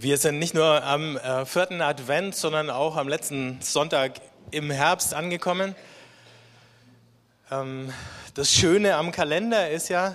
Wir 0.00 0.16
sind 0.16 0.38
nicht 0.38 0.54
nur 0.54 0.84
am 0.84 1.16
äh, 1.16 1.44
vierten 1.44 1.82
Advent, 1.82 2.36
sondern 2.36 2.70
auch 2.70 2.94
am 2.94 3.08
letzten 3.08 3.60
Sonntag 3.60 4.20
im 4.52 4.70
Herbst 4.70 5.12
angekommen. 5.12 5.74
Ähm, 7.50 7.92
das 8.34 8.52
Schöne 8.52 8.94
am 8.94 9.10
Kalender 9.10 9.72
ist 9.72 9.88
ja, 9.88 10.14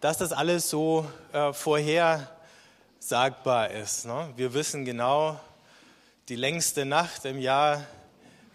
dass 0.00 0.18
das 0.18 0.32
alles 0.32 0.68
so 0.68 1.08
äh, 1.32 1.52
vorhersagbar 1.52 3.70
ist. 3.70 4.04
Ne? 4.04 4.32
Wir 4.34 4.52
wissen 4.52 4.84
genau, 4.84 5.38
die 6.28 6.34
längste 6.34 6.84
Nacht 6.84 7.24
im 7.24 7.38
Jahr 7.38 7.84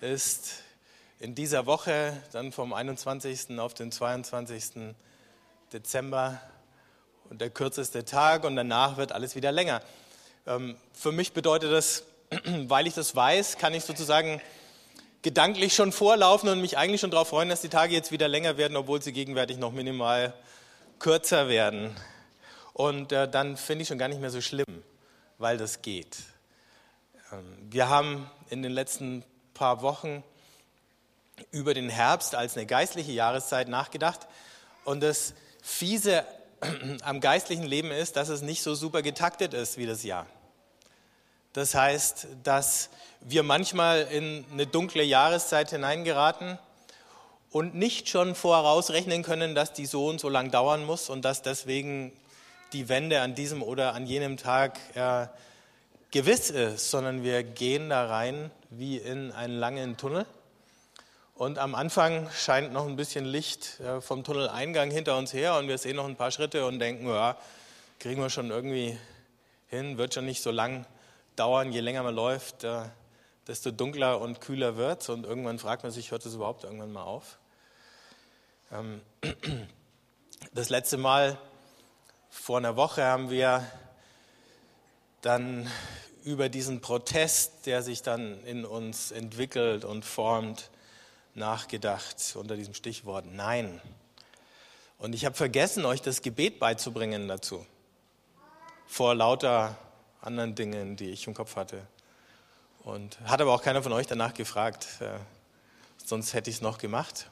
ist 0.01 0.55
in 1.21 1.35
dieser 1.35 1.67
Woche, 1.67 2.21
dann 2.33 2.51
vom 2.51 2.73
21. 2.73 3.57
auf 3.59 3.75
den 3.75 3.93
22. 3.93 4.93
Dezember 5.71 6.41
und 7.29 7.39
der 7.39 7.49
kürzeste 7.49 8.03
Tag 8.03 8.43
und 8.43 8.57
danach 8.57 8.97
wird 8.97 9.13
alles 9.13 9.37
wieder 9.37 9.53
länger. 9.53 9.81
Ähm, 10.45 10.75
für 10.93 11.11
mich 11.11 11.33
bedeutet 11.33 11.71
das, 11.71 12.03
weil 12.67 12.87
ich 12.87 12.93
das 12.93 13.15
weiß, 13.15 13.57
kann 13.57 13.73
ich 13.73 13.85
sozusagen 13.85 14.41
gedanklich 15.21 15.73
schon 15.73 15.91
vorlaufen 15.93 16.49
und 16.49 16.59
mich 16.59 16.77
eigentlich 16.77 16.99
schon 16.99 17.11
darauf 17.11 17.29
freuen, 17.29 17.47
dass 17.47 17.61
die 17.61 17.69
Tage 17.69 17.93
jetzt 17.93 18.11
wieder 18.11 18.27
länger 18.27 18.57
werden, 18.57 18.75
obwohl 18.75 19.01
sie 19.01 19.13
gegenwärtig 19.13 19.57
noch 19.57 19.71
minimal 19.71 20.33
kürzer 20.99 21.47
werden. 21.47 21.95
Und 22.73 23.11
äh, 23.11 23.29
dann 23.29 23.55
finde 23.55 23.83
ich 23.83 23.87
schon 23.87 23.97
gar 23.97 24.09
nicht 24.09 24.19
mehr 24.19 24.31
so 24.31 24.41
schlimm, 24.41 24.83
weil 25.37 25.57
das 25.57 25.81
geht. 25.81 26.17
Ähm, 27.31 27.57
wir 27.69 27.87
haben 27.87 28.29
in 28.49 28.63
den 28.63 28.73
letzten 28.73 29.23
paar 29.53 29.81
Wochen 29.81 30.23
über 31.51 31.73
den 31.73 31.89
Herbst 31.89 32.35
als 32.35 32.57
eine 32.57 32.65
geistliche 32.65 33.11
Jahreszeit 33.13 33.69
nachgedacht. 33.69 34.27
Und 34.83 35.01
das 35.01 35.33
Fiese 35.61 36.25
am 37.03 37.19
geistlichen 37.19 37.63
Leben 37.63 37.91
ist, 37.91 38.15
dass 38.15 38.29
es 38.29 38.41
nicht 38.41 38.61
so 38.61 38.75
super 38.75 39.01
getaktet 39.01 39.53
ist 39.53 39.77
wie 39.77 39.85
das 39.85 40.03
Jahr. 40.03 40.25
Das 41.53 41.75
heißt, 41.75 42.27
dass 42.43 42.89
wir 43.21 43.43
manchmal 43.43 44.01
in 44.01 44.43
eine 44.51 44.65
dunkle 44.65 45.03
Jahreszeit 45.03 45.69
hineingeraten 45.69 46.57
und 47.51 47.75
nicht 47.75 48.09
schon 48.09 48.33
vorausrechnen 48.33 49.21
können, 49.21 49.53
dass 49.53 49.73
die 49.73 49.85
so 49.85 50.07
und 50.07 50.19
so 50.19 50.29
lang 50.29 50.49
dauern 50.49 50.83
muss 50.85 51.09
und 51.09 51.23
dass 51.23 51.43
deswegen 51.43 52.11
die 52.73 52.89
Wende 52.89 53.21
an 53.21 53.35
diesem 53.35 53.61
oder 53.61 53.93
an 53.93 54.07
jenem 54.07 54.37
Tag 54.37 54.79
äh, 54.95 55.27
gewiss 56.09 56.49
ist, 56.49 56.89
sondern 56.89 57.23
wir 57.23 57.43
gehen 57.43 57.89
da 57.89 58.07
rein 58.07 58.49
wie 58.71 58.97
in 58.97 59.31
einen 59.31 59.57
langen 59.59 59.95
Tunnel 59.97 60.25
und 61.35 61.57
am 61.57 61.73
Anfang 61.73 62.29
scheint 62.31 62.73
noch 62.73 62.85
ein 62.85 62.95
bisschen 62.95 63.25
Licht 63.25 63.79
äh, 63.79 64.01
vom 64.01 64.23
Tunneleingang 64.23 64.91
hinter 64.91 65.17
uns 65.17 65.33
her 65.33 65.57
und 65.57 65.67
wir 65.67 65.77
sehen 65.77 65.95
noch 65.95 66.05
ein 66.05 66.15
paar 66.15 66.29
Schritte 66.29 66.65
und 66.67 66.77
denken, 66.77 67.07
ja, 67.07 67.37
kriegen 67.99 68.21
wir 68.21 68.29
schon 68.29 68.51
irgendwie 68.51 68.97
hin, 69.67 69.97
wird 69.97 70.13
schon 70.13 70.25
nicht 70.25 70.43
so 70.43 70.51
lang 70.51 70.85
dauern. 71.35 71.71
Je 71.71 71.79
länger 71.79 72.03
man 72.03 72.13
läuft, 72.13 72.63
äh, 72.63 72.83
desto 73.47 73.71
dunkler 73.71 74.21
und 74.21 74.41
kühler 74.41 74.77
wird 74.77 75.01
es 75.01 75.09
und 75.09 75.25
irgendwann 75.25 75.57
fragt 75.57 75.83
man 75.83 75.91
sich, 75.91 76.11
hört 76.11 76.23
es 76.25 76.35
überhaupt 76.35 76.65
irgendwann 76.65 76.93
mal 76.93 77.03
auf? 77.03 77.39
Ähm, 78.71 79.01
das 80.53 80.69
letzte 80.69 80.97
Mal 80.97 81.37
vor 82.29 82.59
einer 82.59 82.75
Woche 82.75 83.03
haben 83.03 83.31
wir 83.31 83.65
dann 85.21 85.67
über 86.23 86.49
diesen 86.49 86.79
Protest, 86.81 87.65
der 87.65 87.81
sich 87.81 88.03
dann 88.03 88.43
in 88.43 88.65
uns 88.65 89.11
entwickelt 89.11 89.83
und 89.83 90.05
formt, 90.05 90.69
nachgedacht 91.35 92.35
unter 92.35 92.55
diesem 92.55 92.73
Stichwort 92.73 93.25
Nein. 93.25 93.81
Und 94.97 95.13
ich 95.13 95.25
habe 95.25 95.35
vergessen, 95.35 95.85
euch 95.85 96.01
das 96.01 96.21
Gebet 96.21 96.59
beizubringen 96.59 97.27
dazu, 97.27 97.65
vor 98.85 99.15
lauter 99.15 99.77
anderen 100.21 100.55
Dingen, 100.55 100.95
die 100.95 101.09
ich 101.09 101.27
im 101.27 101.33
Kopf 101.33 101.55
hatte. 101.55 101.81
Und 102.83 103.19
hat 103.25 103.41
aber 103.41 103.53
auch 103.53 103.61
keiner 103.61 103.83
von 103.83 103.93
euch 103.93 104.07
danach 104.07 104.33
gefragt, 104.33 104.87
äh, 104.99 105.19
sonst 106.05 106.33
hätte 106.33 106.49
ich 106.49 106.57
es 106.57 106.61
noch 106.61 106.77
gemacht. 106.77 107.29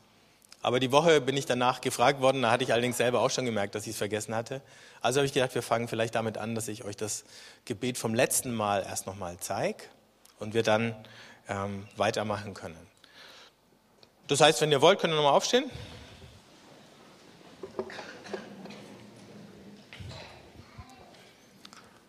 Aber 0.62 0.80
die 0.80 0.92
Woche 0.92 1.22
bin 1.22 1.36
ich 1.36 1.46
danach 1.46 1.82
gefragt 1.82 2.22
worden, 2.22 2.44
da 2.44 2.52
hatte 2.52 2.64
ich 2.64 2.72
allerdings 2.72 2.98
selber 2.98 3.22
auch 3.22 3.32
schon 3.32 3.46
gemerkt, 3.46 3.74
dass 3.74 3.84
ich 3.84 3.92
es 3.92 3.98
vergessen 3.98 4.36
hatte. 4.36 4.62
Also 5.02 5.20
habe 5.20 5.26
ich 5.26 5.34
gedacht, 5.34 5.56
wir 5.56 5.64
fangen 5.64 5.88
vielleicht 5.88 6.16
damit 6.16 6.38
an, 6.38 6.54
dass 6.54 6.68
ich 6.68 6.84
euch 6.84 6.96
das 6.96 7.24
Gebet 7.66 7.98
vom 7.98 8.14
letzten 8.14 8.54
Mal 8.54 8.84
erst 8.84 9.08
nochmal 9.08 9.38
zeige 9.40 9.84
und 10.40 10.54
wir 10.54 10.64
dann 10.64 10.96
ähm, 11.48 11.88
weitermachen 11.98 12.54
können. 12.54 12.91
Das 14.32 14.40
heißt, 14.40 14.62
wenn 14.62 14.72
ihr 14.72 14.82
wollt, 14.82 14.98
könnt 14.98 15.12
ihr 15.12 15.18
nochmal 15.18 15.34
aufstehen. 15.34 15.70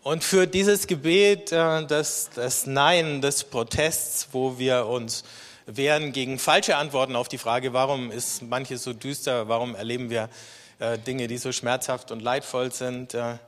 Und 0.05 0.23
für 0.23 0.47
dieses 0.47 0.87
Gebet, 0.87 1.51
äh, 1.51 1.85
das, 1.85 2.31
das 2.33 2.67
Nein 2.67 3.23
des 3.23 3.43
Protests, 3.43 4.29
wo 4.31 4.57
wir 4.57 4.87
uns 4.87 5.25
wehren 5.67 6.13
gegen 6.13 6.39
falsche 6.39 6.77
Antworten 6.77 7.17
auf 7.17 7.27
die 7.27 7.39
Frage, 7.39 7.73
warum 7.73 8.13
ist 8.13 8.41
manches 8.43 8.85
so 8.85 8.93
düster, 8.93 9.49
warum 9.49 9.75
erleben 9.75 10.09
wir 10.09 10.29
äh, 10.79 10.99
Dinge, 10.99 11.27
die 11.27 11.39
so 11.39 11.51
schmerzhaft 11.51 12.13
und 12.13 12.23
leidvoll 12.23 12.71
sind. 12.71 13.15
Äh, 13.15 13.39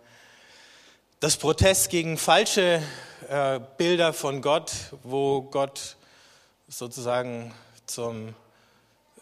das 1.21 1.37
Protest 1.37 1.91
gegen 1.91 2.19
falsche 2.19 2.83
Bilder 3.79 4.13
von 4.13 4.43
Gott, 4.43 4.73
wo 5.05 5.43
Gott 5.43 5.97
sozusagen 6.69 7.55
zum 7.87 8.35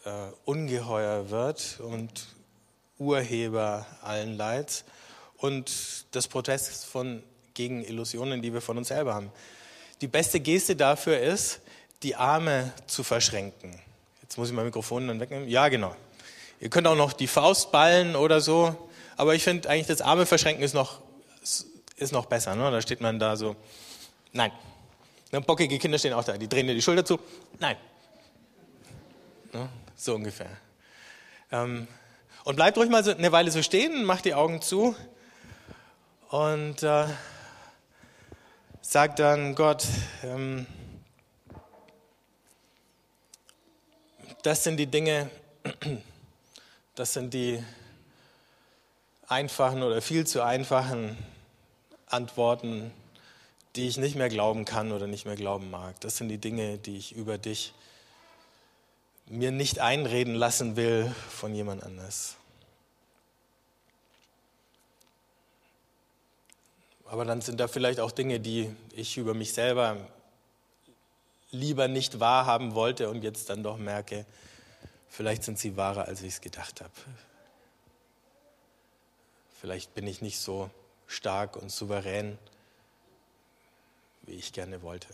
äh, 0.05 0.09
ungeheuer 0.45 1.29
wird 1.29 1.79
und 1.79 2.27
Urheber 2.99 3.85
allen 4.01 4.37
Leids 4.37 4.83
und 5.37 6.13
des 6.15 6.27
Protests 6.27 6.85
von, 6.85 7.23
gegen 7.53 7.83
Illusionen, 7.83 8.41
die 8.41 8.53
wir 8.53 8.61
von 8.61 8.77
uns 8.77 8.89
selber 8.89 9.13
haben. 9.13 9.31
Die 10.01 10.07
beste 10.07 10.39
Geste 10.39 10.75
dafür 10.75 11.19
ist, 11.19 11.61
die 12.01 12.15
Arme 12.15 12.71
zu 12.87 13.03
verschränken. 13.03 13.79
Jetzt 14.21 14.37
muss 14.37 14.49
ich 14.49 14.53
mein 14.53 14.65
Mikrofon 14.65 15.07
dann 15.07 15.19
wegnehmen. 15.19 15.47
Ja, 15.47 15.67
genau. 15.69 15.95
Ihr 16.59 16.69
könnt 16.69 16.87
auch 16.87 16.95
noch 16.95 17.13
die 17.13 17.27
Faust 17.27 17.71
ballen 17.71 18.15
oder 18.15 18.41
so, 18.41 18.89
aber 19.17 19.35
ich 19.35 19.43
finde 19.43 19.69
eigentlich 19.69 19.87
das 19.87 20.01
Arme 20.01 20.25
verschränken 20.25 20.63
ist 20.63 20.73
noch, 20.73 21.01
ist 21.97 22.11
noch 22.11 22.25
besser. 22.25 22.55
Ne? 22.55 22.71
Da 22.71 22.81
steht 22.81 23.01
man 23.01 23.19
da 23.19 23.35
so, 23.35 23.55
nein. 24.31 24.51
Bockige 25.45 25.79
Kinder 25.79 25.97
stehen 25.97 26.13
auch 26.13 26.23
da, 26.23 26.37
die 26.37 26.47
drehen 26.47 26.67
dir 26.67 26.75
die 26.75 26.81
Schulter 26.81 27.03
zu. 27.03 27.19
Nein. 27.59 27.75
Ne? 29.51 29.67
So 29.95 30.15
ungefähr. 30.15 30.49
Ähm, 31.51 31.87
und 32.43 32.55
bleibt 32.55 32.77
ruhig 32.77 32.89
mal 32.89 33.03
so 33.03 33.11
eine 33.11 33.31
Weile 33.31 33.51
so 33.51 33.61
stehen, 33.61 34.03
macht 34.03 34.25
die 34.25 34.33
Augen 34.33 34.61
zu 34.61 34.95
und 36.29 36.83
äh, 36.83 37.05
sagt 38.81 39.19
dann 39.19 39.55
Gott, 39.55 39.85
ähm, 40.23 40.67
das 44.41 44.63
sind 44.63 44.77
die 44.77 44.87
Dinge, 44.87 45.29
das 46.95 47.13
sind 47.13 47.33
die 47.33 47.63
einfachen 49.27 49.83
oder 49.83 50.01
viel 50.01 50.27
zu 50.27 50.43
einfachen 50.43 51.17
Antworten, 52.07 52.91
die 53.75 53.87
ich 53.87 53.97
nicht 53.97 54.15
mehr 54.15 54.29
glauben 54.29 54.65
kann 54.65 54.91
oder 54.91 55.07
nicht 55.07 55.25
mehr 55.25 55.35
glauben 55.35 55.71
mag. 55.71 55.99
Das 56.01 56.17
sind 56.17 56.29
die 56.29 56.37
Dinge, 56.37 56.77
die 56.77 56.97
ich 56.97 57.15
über 57.15 57.37
dich 57.37 57.73
mir 59.27 59.51
nicht 59.51 59.79
einreden 59.79 60.35
lassen 60.35 60.75
will 60.75 61.13
von 61.29 61.55
jemand 61.55 61.83
anders. 61.83 62.35
Aber 67.05 67.25
dann 67.25 67.41
sind 67.41 67.59
da 67.59 67.67
vielleicht 67.67 67.99
auch 67.99 68.11
Dinge, 68.11 68.39
die 68.39 68.75
ich 68.95 69.17
über 69.17 69.33
mich 69.33 69.53
selber 69.53 69.97
lieber 71.51 71.87
nicht 71.87 72.19
wahrhaben 72.19 72.73
wollte 72.73 73.09
und 73.09 73.23
jetzt 73.23 73.49
dann 73.49 73.61
doch 73.61 73.77
merke, 73.77 74.25
vielleicht 75.09 75.43
sind 75.43 75.59
sie 75.59 75.77
wahrer, 75.77 76.07
als 76.07 76.21
ich 76.23 76.33
es 76.33 76.41
gedacht 76.41 76.81
habe. 76.81 76.91
Vielleicht 79.61 79.93
bin 79.93 80.07
ich 80.07 80.21
nicht 80.21 80.39
so 80.39 80.71
stark 81.05 81.55
und 81.55 81.71
souverän, 81.71 82.37
wie 84.23 84.33
ich 84.33 84.51
gerne 84.51 84.81
wollte. 84.81 85.07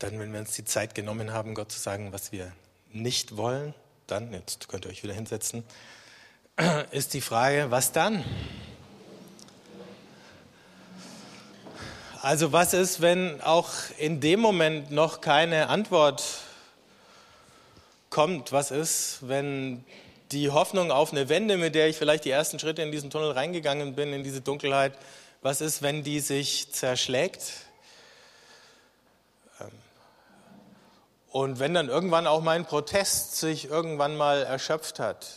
Dann, 0.00 0.18
wenn 0.18 0.32
wir 0.32 0.40
uns 0.40 0.54
die 0.54 0.64
Zeit 0.64 0.94
genommen 0.94 1.34
haben, 1.34 1.54
Gott 1.54 1.70
zu 1.70 1.78
sagen, 1.78 2.10
was 2.10 2.32
wir 2.32 2.50
nicht 2.90 3.36
wollen, 3.36 3.74
dann, 4.06 4.32
jetzt 4.32 4.66
könnt 4.66 4.86
ihr 4.86 4.90
euch 4.90 5.02
wieder 5.02 5.12
hinsetzen, 5.12 5.62
ist 6.90 7.12
die 7.12 7.20
Frage, 7.20 7.70
was 7.70 7.92
dann? 7.92 8.24
Also 12.22 12.50
was 12.50 12.72
ist, 12.72 13.02
wenn 13.02 13.42
auch 13.42 13.68
in 13.98 14.20
dem 14.20 14.40
Moment 14.40 14.90
noch 14.90 15.20
keine 15.20 15.68
Antwort 15.68 16.24
kommt? 18.08 18.52
Was 18.52 18.70
ist, 18.70 19.18
wenn 19.20 19.84
die 20.32 20.48
Hoffnung 20.48 20.90
auf 20.92 21.12
eine 21.12 21.28
Wende, 21.28 21.58
mit 21.58 21.74
der 21.74 21.88
ich 21.88 21.96
vielleicht 21.96 22.24
die 22.24 22.30
ersten 22.30 22.58
Schritte 22.58 22.80
in 22.80 22.90
diesen 22.90 23.10
Tunnel 23.10 23.32
reingegangen 23.32 23.96
bin, 23.96 24.14
in 24.14 24.24
diese 24.24 24.40
Dunkelheit, 24.40 24.94
was 25.42 25.60
ist, 25.60 25.82
wenn 25.82 26.02
die 26.04 26.20
sich 26.20 26.72
zerschlägt? 26.72 27.69
Und 31.30 31.60
wenn 31.60 31.74
dann 31.74 31.88
irgendwann 31.88 32.26
auch 32.26 32.40
mein 32.40 32.66
Protest 32.66 33.36
sich 33.36 33.66
irgendwann 33.66 34.16
mal 34.16 34.42
erschöpft 34.42 34.98
hat, 34.98 35.28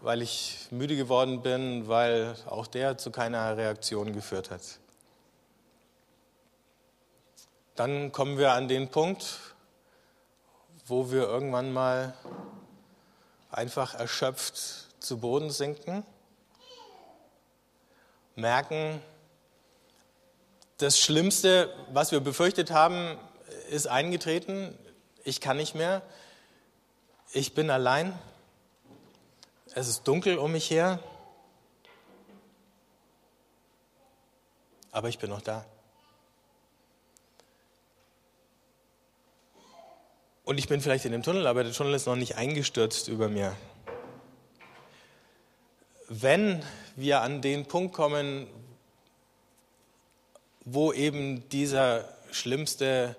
weil 0.00 0.20
ich 0.20 0.66
müde 0.70 0.96
geworden 0.96 1.42
bin, 1.42 1.86
weil 1.86 2.34
auch 2.46 2.66
der 2.66 2.98
zu 2.98 3.12
keiner 3.12 3.56
Reaktion 3.56 4.12
geführt 4.12 4.50
hat. 4.50 4.62
Dann 7.76 8.10
kommen 8.10 8.36
wir 8.36 8.52
an 8.52 8.66
den 8.66 8.88
Punkt, 8.88 9.38
wo 10.86 11.12
wir 11.12 11.22
irgendwann 11.22 11.72
mal 11.72 12.14
einfach 13.50 13.94
erschöpft 13.94 14.88
zu 14.98 15.18
Boden 15.18 15.50
sinken, 15.50 16.04
merken, 18.34 19.00
das 20.78 20.98
Schlimmste, 20.98 21.72
was 21.92 22.10
wir 22.10 22.18
befürchtet 22.18 22.72
haben, 22.72 23.16
ist 23.72 23.86
eingetreten. 23.86 24.76
Ich 25.24 25.40
kann 25.40 25.56
nicht 25.56 25.74
mehr. 25.74 26.02
Ich 27.32 27.54
bin 27.54 27.70
allein. 27.70 28.16
Es 29.74 29.88
ist 29.88 30.06
dunkel 30.06 30.38
um 30.38 30.52
mich 30.52 30.70
her. 30.70 30.98
Aber 34.90 35.08
ich 35.08 35.18
bin 35.18 35.30
noch 35.30 35.40
da. 35.40 35.64
Und 40.44 40.58
ich 40.58 40.68
bin 40.68 40.82
vielleicht 40.82 41.06
in 41.06 41.12
dem 41.12 41.22
Tunnel, 41.22 41.46
aber 41.46 41.64
der 41.64 41.72
Tunnel 41.72 41.94
ist 41.94 42.06
noch 42.06 42.16
nicht 42.16 42.36
eingestürzt 42.36 43.08
über 43.08 43.28
mir. 43.28 43.56
Wenn 46.08 46.62
wir 46.94 47.22
an 47.22 47.40
den 47.40 47.64
Punkt 47.64 47.94
kommen, 47.94 48.46
wo 50.64 50.92
eben 50.92 51.48
dieser 51.48 52.06
schlimmste 52.30 53.16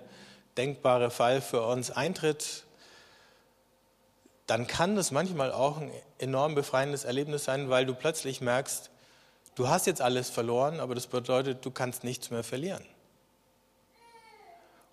denkbare 0.56 1.10
Fall 1.10 1.40
für 1.40 1.62
uns 1.62 1.90
eintritt, 1.90 2.64
dann 4.46 4.66
kann 4.66 4.94
das 4.94 5.10
manchmal 5.10 5.52
auch 5.52 5.78
ein 5.78 5.90
enorm 6.18 6.54
befreiendes 6.54 7.04
Erlebnis 7.04 7.44
sein, 7.44 7.70
weil 7.70 7.86
du 7.86 7.94
plötzlich 7.94 8.40
merkst, 8.40 8.90
du 9.54 9.68
hast 9.68 9.86
jetzt 9.86 10.02
alles 10.02 10.30
verloren, 10.30 10.80
aber 10.80 10.94
das 10.94 11.06
bedeutet, 11.06 11.64
du 11.64 11.70
kannst 11.70 12.04
nichts 12.04 12.30
mehr 12.30 12.44
verlieren. 12.44 12.84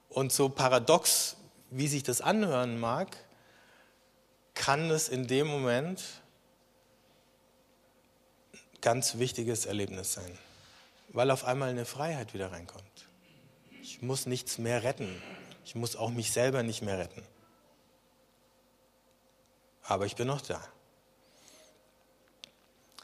Und 0.10 0.32
so 0.32 0.50
paradox 0.50 1.38
wie 1.72 1.88
sich 1.88 2.04
das 2.04 2.22
anhören 2.22 2.80
mag, 2.80 3.18
kann 4.54 4.92
es 4.92 5.10
in 5.10 5.28
dem 5.28 5.48
Moment 5.48 6.04
ein 8.54 8.82
ganz 8.82 9.18
wichtiges 9.18 9.66
Erlebnis 9.66 10.14
sein, 10.14 10.38
weil 11.10 11.32
auf 11.32 11.46
einmal 11.46 11.70
eine 11.70 11.86
Freiheit 11.86 12.34
wieder 12.34 12.52
reinkommt. 12.52 12.84
Ich 13.82 14.02
muss 14.02 14.26
nichts 14.26 14.58
mehr 14.58 14.84
retten. 14.84 15.22
Ich 15.64 15.76
muss 15.76 15.96
auch 15.96 16.10
mich 16.10 16.32
selber 16.32 16.64
nicht 16.64 16.82
mehr 16.82 16.98
retten. 16.98 17.24
Aber 19.84 20.06
ich 20.06 20.16
bin 20.16 20.28
noch 20.28 20.42
da. 20.42 20.62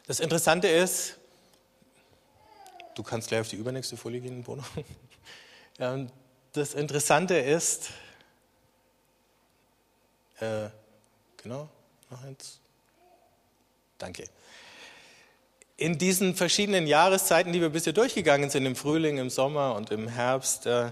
Das 0.07 0.19
Interessante 0.19 0.67
ist, 0.67 1.17
du 2.95 3.03
kannst 3.03 3.27
gleich 3.27 3.41
auf 3.41 3.49
die 3.49 3.57
übernächste 3.57 3.97
Folie 3.97 4.21
gehen, 4.21 4.43
Bono. 4.43 4.63
Das 6.53 6.73
Interessante 6.73 7.35
ist, 7.35 7.91
äh, 10.39 10.69
genau, 11.35 11.69
noch 12.09 12.23
eins. 12.23 12.59
Danke. 13.99 14.27
In 15.75 15.99
diesen 15.99 16.35
verschiedenen 16.35 16.87
Jahreszeiten, 16.87 17.53
die 17.53 17.61
wir 17.61 17.69
bisher 17.69 17.93
durchgegangen 17.93 18.49
sind, 18.49 18.65
im 18.65 18.75
Frühling, 18.75 19.19
im 19.19 19.29
Sommer 19.29 19.75
und 19.75 19.91
im 19.91 20.07
Herbst, 20.07 20.65
äh, 20.65 20.91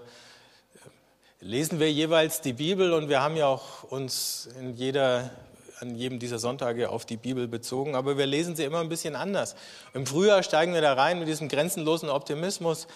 lesen 1.45 1.79
wir 1.79 1.91
jeweils 1.91 2.41
die 2.41 2.53
Bibel 2.53 2.91
und 2.91 3.07
wir 3.07 3.21
haben 3.21 3.35
ja 3.35 3.45
auch 3.45 3.83
uns 3.83 4.49
in 4.59 4.75
jeder, 4.75 5.29
an 5.79 5.95
jedem 5.95 6.17
dieser 6.17 6.39
Sonntage 6.39 6.89
auf 6.89 7.05
die 7.05 7.17
Bibel 7.17 7.47
bezogen, 7.47 7.95
aber 7.95 8.17
wir 8.17 8.25
lesen 8.25 8.55
sie 8.55 8.63
immer 8.63 8.79
ein 8.79 8.89
bisschen 8.89 9.15
anders. 9.15 9.55
Im 9.93 10.07
Frühjahr 10.07 10.41
steigen 10.41 10.73
wir 10.73 10.81
da 10.81 10.93
rein 10.93 11.19
mit 11.19 11.27
diesem 11.27 11.47
grenzenlosen 11.47 12.09
Optimismus, 12.09 12.87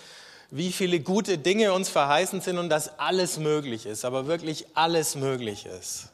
wie 0.50 0.72
viele 0.72 1.00
gute 1.00 1.38
Dinge 1.38 1.74
uns 1.74 1.90
verheißen 1.90 2.42
sind 2.42 2.58
und 2.58 2.70
dass 2.70 2.98
alles 2.98 3.38
möglich 3.38 3.86
ist, 3.86 4.04
aber 4.04 4.26
wirklich 4.26 4.66
alles 4.74 5.16
möglich 5.16 5.68
ist. 5.68 6.08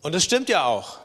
Und 0.00 0.14
das 0.14 0.22
stimmt 0.22 0.48
ja 0.48 0.64
auch. 0.64 1.00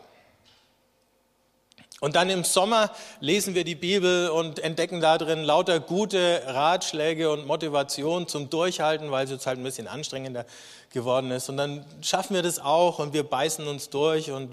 Und 2.01 2.15
dann 2.15 2.29
im 2.29 2.45
Sommer 2.45 2.91
lesen 3.19 3.55
wir 3.55 3.65
die 3.65 3.75
Bibel 3.75 4.29
und 4.29 4.59
entdecken 4.59 5.01
da 5.01 5.17
drin 5.17 5.43
lauter 5.43 5.81
gute 5.81 6.41
Ratschläge 6.45 7.29
und 7.29 7.45
Motivation 7.45 8.27
zum 8.27 8.49
Durchhalten, 8.49 9.11
weil 9.11 9.25
es 9.25 9.31
jetzt 9.31 9.45
halt 9.45 9.59
ein 9.59 9.63
bisschen 9.63 9.87
anstrengender 9.87 10.45
geworden 10.91 11.29
ist. 11.31 11.49
Und 11.49 11.57
dann 11.57 11.85
schaffen 12.01 12.35
wir 12.35 12.41
das 12.41 12.59
auch 12.59 12.99
und 12.99 13.13
wir 13.13 13.23
beißen 13.23 13.67
uns 13.67 13.89
durch 13.89 14.31
und 14.31 14.49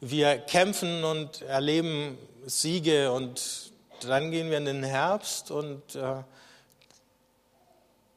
wir 0.00 0.38
kämpfen 0.38 1.02
und 1.02 1.42
erleben 1.42 2.18
Siege 2.46 3.10
und 3.10 3.72
dann 4.06 4.30
gehen 4.30 4.50
wir 4.50 4.58
in 4.58 4.66
den 4.66 4.84
Herbst 4.84 5.50
und 5.50 5.96
äh, 5.96 6.22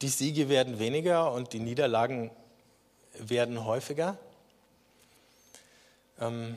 die 0.02 0.08
Siege 0.08 0.48
werden 0.48 0.78
weniger 0.78 1.32
und 1.32 1.52
die 1.52 1.58
Niederlagen 1.58 2.30
werden 3.18 3.64
häufiger. 3.64 4.16
Ähm, 6.20 6.56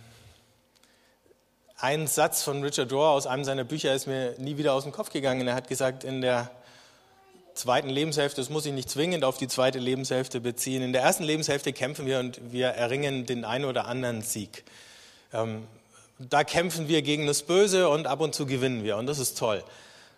ein 1.84 2.08
Satz 2.08 2.44
von 2.44 2.64
Richard 2.64 2.94
Rohr 2.94 3.10
aus 3.10 3.28
einem 3.28 3.44
seiner 3.44 3.66
Bücher 3.66 3.94
ist 3.94 4.08
mir 4.08 4.36
nie 4.38 4.56
wieder 4.56 4.74
aus 4.74 4.84
dem 4.84 4.94
Kopf 4.94 5.10
gegangen. 5.10 5.46
Er 5.46 5.54
hat 5.54 5.68
gesagt, 5.68 6.06
in 6.06 6.22
der 6.22 6.50
zweiten 7.56 7.90
Lebenshälfte, 7.90 8.40
das 8.40 8.50
muss 8.50 8.66
ich 8.66 8.72
nicht 8.72 8.90
zwingend 8.90 9.26
auf 9.26 9.38
die 9.38 9.50
zweite 9.50 9.80
Lebenshälfte 9.80 10.40
beziehen, 10.40 10.82
in 10.82 10.94
der 10.94 11.02
ersten 11.02 11.24
Lebenshälfte 11.24 11.74
kämpfen 11.74 12.06
wir 12.06 12.20
und 12.20 12.40
wir 12.54 12.68
erringen 12.68 13.26
den 13.26 13.44
einen 13.44 13.66
oder 13.66 13.86
anderen 13.86 14.22
Sieg. 14.22 14.64
Ähm, 15.34 15.68
da 16.20 16.46
kämpfen 16.46 16.88
wir 16.88 17.02
gegen 17.02 17.28
das 17.28 17.44
Böse 17.44 17.90
und 17.90 18.08
ab 18.08 18.22
und 18.22 18.34
zu 18.34 18.46
gewinnen 18.46 18.86
wir 18.86 18.96
und 18.96 19.06
das 19.06 19.20
ist 19.20 19.38
toll. 19.38 19.62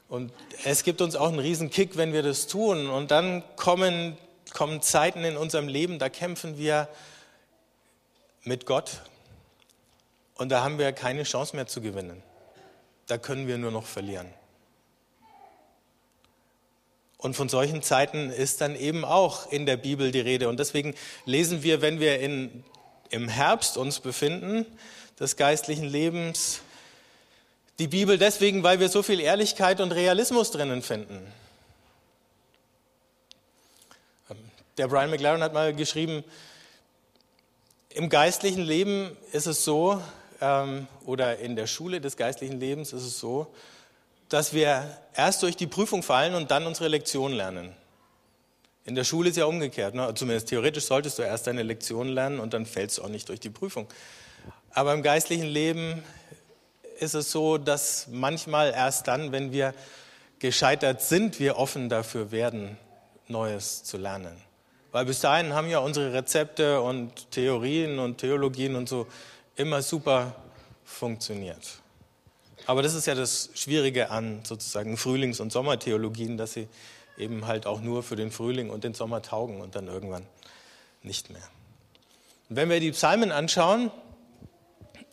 Und 0.07 0.31
es 0.65 0.83
gibt 0.83 1.01
uns 1.01 1.15
auch 1.15 1.29
einen 1.29 1.39
riesen 1.39 1.71
Kick, 1.71 1.97
wenn 1.97 2.13
wir 2.13 2.21
das 2.21 2.45
tun. 2.45 2.91
Und 2.91 3.09
dann 3.09 3.41
kommen, 3.55 4.15
kommen 4.53 4.83
Zeiten 4.83 5.23
in 5.23 5.35
unserem 5.35 5.67
Leben, 5.67 5.97
da 5.97 6.09
kämpfen 6.09 6.59
wir 6.59 6.87
mit 8.43 8.67
Gott, 8.67 9.01
und 10.35 10.49
da 10.49 10.63
haben 10.63 10.77
wir 10.77 10.91
keine 10.91 11.23
Chance 11.23 11.55
mehr 11.55 11.67
zu 11.67 11.81
gewinnen. 11.81 12.21
Da 13.07 13.17
können 13.17 13.47
wir 13.47 13.57
nur 13.57 13.71
noch 13.71 13.85
verlieren. 13.85 14.33
Und 17.17 17.35
von 17.35 17.49
solchen 17.49 17.81
Zeiten 17.81 18.29
ist 18.29 18.61
dann 18.61 18.75
eben 18.75 19.03
auch 19.03 19.51
in 19.51 19.65
der 19.65 19.77
Bibel 19.77 20.11
die 20.11 20.19
Rede. 20.19 20.47
Und 20.49 20.59
deswegen 20.59 20.93
lesen 21.25 21.63
wir, 21.63 21.81
wenn 21.81 21.99
wir 21.99 22.19
in, 22.19 22.63
im 23.09 23.27
Herbst 23.27 23.77
uns 23.77 23.99
befinden, 23.99 24.65
des 25.19 25.37
geistlichen 25.37 25.85
Lebens, 25.85 26.59
die 27.79 27.87
Bibel 27.87 28.17
deswegen, 28.17 28.63
weil 28.63 28.79
wir 28.79 28.89
so 28.89 29.01
viel 29.01 29.19
Ehrlichkeit 29.19 29.81
und 29.81 29.91
Realismus 29.91 30.51
drinnen 30.51 30.81
finden. 30.81 31.25
Der 34.77 34.87
Brian 34.87 35.09
McLaren 35.09 35.41
hat 35.41 35.53
mal 35.53 35.73
geschrieben, 35.73 36.23
im 37.89 38.09
geistlichen 38.09 38.61
Leben 38.61 39.15
ist 39.31 39.45
es 39.45 39.63
so, 39.63 40.01
ähm, 40.45 40.87
oder 41.05 41.39
in 41.39 41.55
der 41.55 41.67
Schule 41.67 42.01
des 42.01 42.17
geistlichen 42.17 42.59
Lebens 42.59 42.93
ist 42.93 43.03
es 43.03 43.19
so, 43.19 43.47
dass 44.29 44.53
wir 44.53 44.97
erst 45.15 45.43
durch 45.43 45.55
die 45.55 45.67
Prüfung 45.67 46.03
fallen 46.03 46.35
und 46.35 46.51
dann 46.51 46.65
unsere 46.65 46.87
Lektion 46.87 47.31
lernen. 47.31 47.73
In 48.85 48.95
der 48.95 49.03
Schule 49.03 49.29
ist 49.29 49.37
ja 49.37 49.45
umgekehrt. 49.45 49.95
Ne? 49.95 50.13
Zumindest 50.13 50.49
theoretisch 50.49 50.85
solltest 50.85 51.17
du 51.17 51.23
erst 51.23 51.47
deine 51.47 51.63
Lektion 51.63 52.07
lernen 52.07 52.39
und 52.39 52.53
dann 52.53 52.65
fällst 52.65 52.97
du 52.97 53.03
auch 53.03 53.09
nicht 53.09 53.27
durch 53.29 53.39
die 53.39 53.49
Prüfung. 53.49 53.87
Aber 54.71 54.93
im 54.93 55.01
geistlichen 55.01 55.47
Leben 55.47 56.03
ist 56.99 57.15
es 57.15 57.31
so, 57.31 57.57
dass 57.57 58.07
manchmal 58.11 58.71
erst 58.71 59.07
dann, 59.07 59.31
wenn 59.31 59.51
wir 59.51 59.73
gescheitert 60.39 61.01
sind, 61.01 61.39
wir 61.39 61.57
offen 61.57 61.89
dafür 61.89 62.31
werden, 62.31 62.77
Neues 63.27 63.83
zu 63.83 63.97
lernen. 63.97 64.35
Weil 64.91 65.05
bis 65.05 65.19
dahin 65.19 65.53
haben 65.53 65.69
ja 65.69 65.79
unsere 65.79 66.13
Rezepte 66.13 66.81
und 66.81 67.31
Theorien 67.31 67.99
und 67.99 68.19
Theologien 68.19 68.75
und 68.75 68.87
so 68.87 69.07
immer 69.55 69.81
super 69.81 70.35
funktioniert. 70.83 71.79
Aber 72.67 72.81
das 72.81 72.93
ist 72.93 73.05
ja 73.05 73.15
das 73.15 73.49
Schwierige 73.53 74.09
an 74.09 74.41
sozusagen 74.43 74.97
Frühlings- 74.97 75.39
und 75.39 75.51
Sommertheologien, 75.51 76.37
dass 76.37 76.53
sie 76.53 76.67
eben 77.17 77.47
halt 77.47 77.65
auch 77.65 77.81
nur 77.81 78.03
für 78.03 78.15
den 78.15 78.31
Frühling 78.31 78.69
und 78.69 78.83
den 78.83 78.93
Sommer 78.93 79.21
taugen 79.21 79.61
und 79.61 79.75
dann 79.75 79.87
irgendwann 79.87 80.25
nicht 81.03 81.29
mehr. 81.29 81.47
Und 82.49 82.55
wenn 82.55 82.69
wir 82.69 82.79
die 82.79 82.91
Psalmen 82.91 83.31
anschauen 83.31 83.91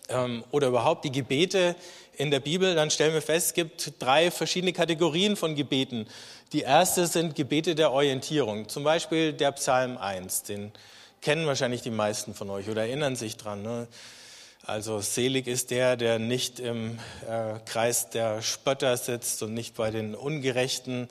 ähm, 0.08 0.44
oder 0.50 0.68
überhaupt 0.68 1.04
die 1.04 1.12
Gebete 1.12 1.76
in 2.16 2.30
der 2.30 2.40
Bibel, 2.40 2.74
dann 2.74 2.90
stellen 2.90 3.14
wir 3.14 3.22
fest, 3.22 3.48
es 3.48 3.54
gibt 3.54 3.94
drei 3.98 4.30
verschiedene 4.30 4.72
Kategorien 4.72 5.36
von 5.36 5.54
Gebeten. 5.54 6.06
Die 6.52 6.60
erste 6.60 7.06
sind 7.06 7.34
Gebete 7.34 7.74
der 7.74 7.92
Orientierung, 7.92 8.68
zum 8.68 8.84
Beispiel 8.84 9.32
der 9.32 9.52
Psalm 9.52 9.96
1, 9.96 10.42
den 10.44 10.72
kennen 11.20 11.46
wahrscheinlich 11.46 11.82
die 11.82 11.90
meisten 11.90 12.34
von 12.34 12.50
euch 12.50 12.68
oder 12.68 12.82
erinnern 12.82 13.16
sich 13.16 13.36
dran. 13.36 13.62
Ne? 13.62 13.86
Also 14.64 15.00
selig 15.00 15.48
ist 15.48 15.72
der, 15.72 15.96
der 15.96 16.20
nicht 16.20 16.60
im 16.60 17.00
äh, 17.28 17.58
Kreis 17.64 18.10
der 18.10 18.42
Spötter 18.42 18.96
sitzt 18.96 19.42
und 19.42 19.54
nicht 19.54 19.74
bei 19.74 19.90
den 19.90 20.14
Ungerechten. 20.14 21.08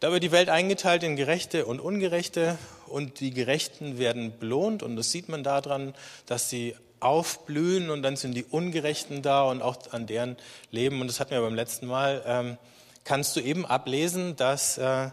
Da 0.00 0.10
wird 0.10 0.24
die 0.24 0.32
Welt 0.32 0.48
eingeteilt 0.48 1.04
in 1.04 1.14
Gerechte 1.14 1.66
und 1.66 1.78
Ungerechte 1.78 2.58
und 2.88 3.20
die 3.20 3.30
Gerechten 3.30 3.98
werden 3.98 4.36
belohnt 4.38 4.82
und 4.82 4.96
das 4.96 5.12
sieht 5.12 5.28
man 5.28 5.44
daran, 5.44 5.94
dass 6.26 6.50
sie 6.50 6.74
aufblühen 6.98 7.88
und 7.88 8.02
dann 8.02 8.16
sind 8.16 8.34
die 8.34 8.44
Ungerechten 8.44 9.22
da 9.22 9.44
und 9.44 9.62
auch 9.62 9.92
an 9.92 10.06
deren 10.06 10.36
Leben, 10.72 11.00
und 11.00 11.06
das 11.06 11.20
hatten 11.20 11.30
wir 11.30 11.40
beim 11.40 11.54
letzten 11.54 11.86
Mal, 11.86 12.22
ähm, 12.26 12.58
kannst 13.04 13.36
du 13.36 13.40
eben 13.40 13.64
ablesen, 13.64 14.34
dass 14.34 14.76
äh, 14.76 15.10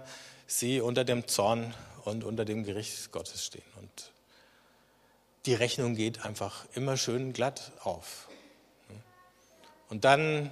sie 0.48 0.82
unter 0.82 1.04
dem 1.04 1.28
Zorn 1.28 1.74
und 2.04 2.24
unter 2.24 2.46
dem 2.46 2.64
Gericht 2.64 3.12
Gottes 3.12 3.46
stehen. 3.46 3.64
Und 3.80 4.13
die 5.46 5.54
Rechnung 5.54 5.96
geht 5.96 6.26
einfach 6.26 6.66
immer 6.74 6.98
schön 6.98 7.34
glatt 7.34 7.72
auf. 7.84 8.28
Und 9.90 10.06
dann 10.06 10.50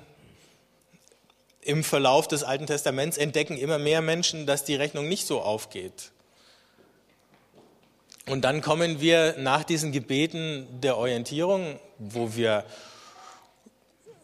im 1.61 1.83
Verlauf 1.83 2.27
des 2.27 2.43
Alten 2.43 2.67
Testaments 2.67 3.17
entdecken 3.17 3.57
immer 3.57 3.77
mehr 3.77 4.01
Menschen, 4.01 4.45
dass 4.45 4.65
die 4.65 4.75
Rechnung 4.75 5.07
nicht 5.07 5.25
so 5.25 5.41
aufgeht. 5.41 6.11
Und 8.27 8.41
dann 8.41 8.61
kommen 8.61 9.01
wir 9.01 9.35
nach 9.37 9.63
diesen 9.63 9.91
Gebeten 9.91 10.67
der 10.81 10.97
Orientierung, 10.97 11.79
wo 11.97 12.35
wir 12.35 12.65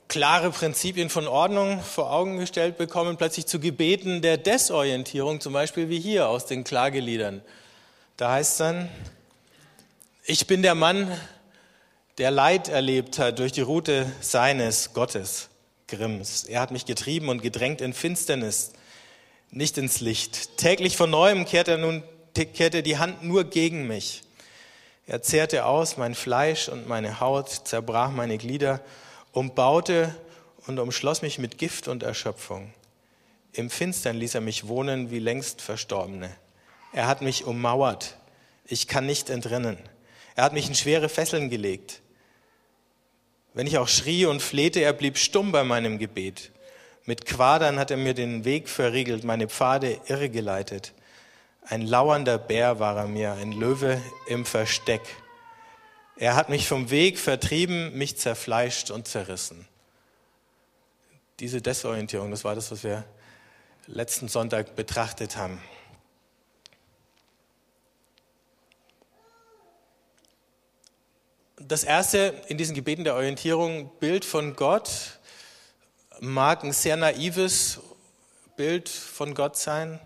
klare 0.08 0.52
Prinzipien 0.52 1.10
von 1.10 1.28
Ordnung 1.28 1.82
vor 1.82 2.12
Augen 2.12 2.38
gestellt 2.38 2.78
bekommen, 2.78 3.18
plötzlich 3.18 3.46
zu 3.46 3.60
Gebeten 3.60 4.22
der 4.22 4.38
Desorientierung, 4.38 5.42
zum 5.42 5.54
Beispiel 5.54 5.90
wie 5.90 6.00
hier 6.00 6.30
aus 6.30 6.46
den 6.46 6.64
Klageliedern. 6.64 7.42
Da 8.16 8.32
heißt 8.34 8.52
es 8.52 8.58
dann, 8.58 8.90
ich 10.30 10.46
bin 10.46 10.62
der 10.62 10.76
Mann, 10.76 11.10
der 12.18 12.32
Leid 12.32 12.68
erlebt 12.68 13.18
hat 13.18 13.40
durch 13.40 13.54
die 13.54 13.62
Route 13.62 14.12
seines 14.20 14.94
Gottes, 14.94 15.48
Grimms. 15.88 16.44
Er 16.44 16.60
hat 16.60 16.72
mich 16.72 16.86
getrieben 16.86 17.30
und 17.30 17.42
gedrängt 17.42 17.80
in 17.80 17.94
Finsternis, 17.94 18.74
nicht 19.52 19.78
ins 19.78 20.02
Licht. 20.02 20.58
Täglich 20.58 20.98
von 20.98 21.10
neuem 21.10 21.46
kehrt 21.46 21.70
er 21.70 21.78
nun 21.78 22.04
kehrte 22.34 22.84
die 22.84 22.98
Hand 22.98 23.24
nur 23.24 23.46
gegen 23.46 23.88
mich. 23.88 24.22
Er 25.08 25.22
zehrte 25.22 25.66
aus 25.66 25.96
mein 25.96 26.14
Fleisch 26.14 26.68
und 26.68 26.90
meine 26.90 27.22
Haut, 27.22 27.50
zerbrach 27.50 28.12
meine 28.12 28.38
Glieder, 28.38 28.82
umbaute 29.32 30.14
und 30.68 30.78
umschloss 30.78 31.22
mich 31.22 31.40
mit 31.40 31.58
Gift 31.58 31.88
und 31.88 32.04
Erschöpfung. 32.04 32.74
Im 33.54 33.70
Finstern 33.70 34.18
ließ 34.18 34.36
er 34.36 34.42
mich 34.42 34.68
wohnen 34.68 35.10
wie 35.10 35.20
längst 35.20 35.62
Verstorbene. 35.62 36.30
Er 36.92 37.08
hat 37.08 37.22
mich 37.22 37.46
ummauert. 37.46 38.18
Ich 38.66 38.90
kann 38.90 39.06
nicht 39.06 39.30
entrinnen. 39.30 39.78
Er 40.38 40.44
hat 40.44 40.54
mich 40.54 40.68
in 40.68 40.76
schwere 40.76 41.10
Fesseln 41.10 41.50
gelegt. 41.50 42.04
Wenn 43.56 43.66
ich 43.66 43.80
auch 43.80 43.88
schrie 43.88 44.28
und 44.28 44.40
flehte, 44.40 44.80
er 44.82 44.94
blieb 44.94 45.18
stumm 45.18 45.52
bei 45.52 45.64
meinem 45.64 45.98
Gebet. 45.98 46.52
Mit 47.06 47.26
Quadern 47.26 47.80
hat 47.80 47.90
er 47.90 47.98
mir 47.98 48.14
den 48.14 48.46
Weg 48.46 48.70
verriegelt, 48.70 49.24
meine 49.24 49.48
Pfade 49.50 50.00
irregeleitet. 50.06 50.94
Ein 51.64 51.82
lauernder 51.82 52.38
Bär 52.38 52.78
war 52.80 52.98
er 52.98 53.08
mir, 53.08 53.34
ein 53.34 53.52
Löwe 53.52 54.00
im 54.28 54.46
Versteck. 54.46 55.02
Er 56.18 56.36
hat 56.36 56.50
mich 56.50 56.68
vom 56.68 56.92
Weg 56.92 57.18
vertrieben, 57.18 57.98
mich 57.98 58.20
zerfleischt 58.20 58.92
und 58.92 59.08
zerrissen. 59.08 59.68
Diese 61.40 61.64
Desorientierung, 61.64 62.30
das 62.30 62.44
war 62.44 62.54
das, 62.54 62.70
was 62.70 62.84
wir 62.84 63.06
letzten 63.88 64.28
Sonntag 64.28 64.76
betrachtet 64.76 65.36
haben. 65.36 65.60
Das 71.60 71.84
erste 71.84 72.40
in 72.50 72.60
diesen 72.60 72.76
Gebeten 72.76 73.04
der 73.04 73.16
Orientierung, 73.16 73.90
Bild 74.00 74.26
von 74.26 74.56
Gott, 74.56 75.18
mag 76.20 76.64
ein 76.64 76.72
sehr 76.72 76.98
naives 76.98 77.80
Bild 78.56 78.88
von 78.88 79.34
Gott 79.34 79.58
sein. 79.58 80.00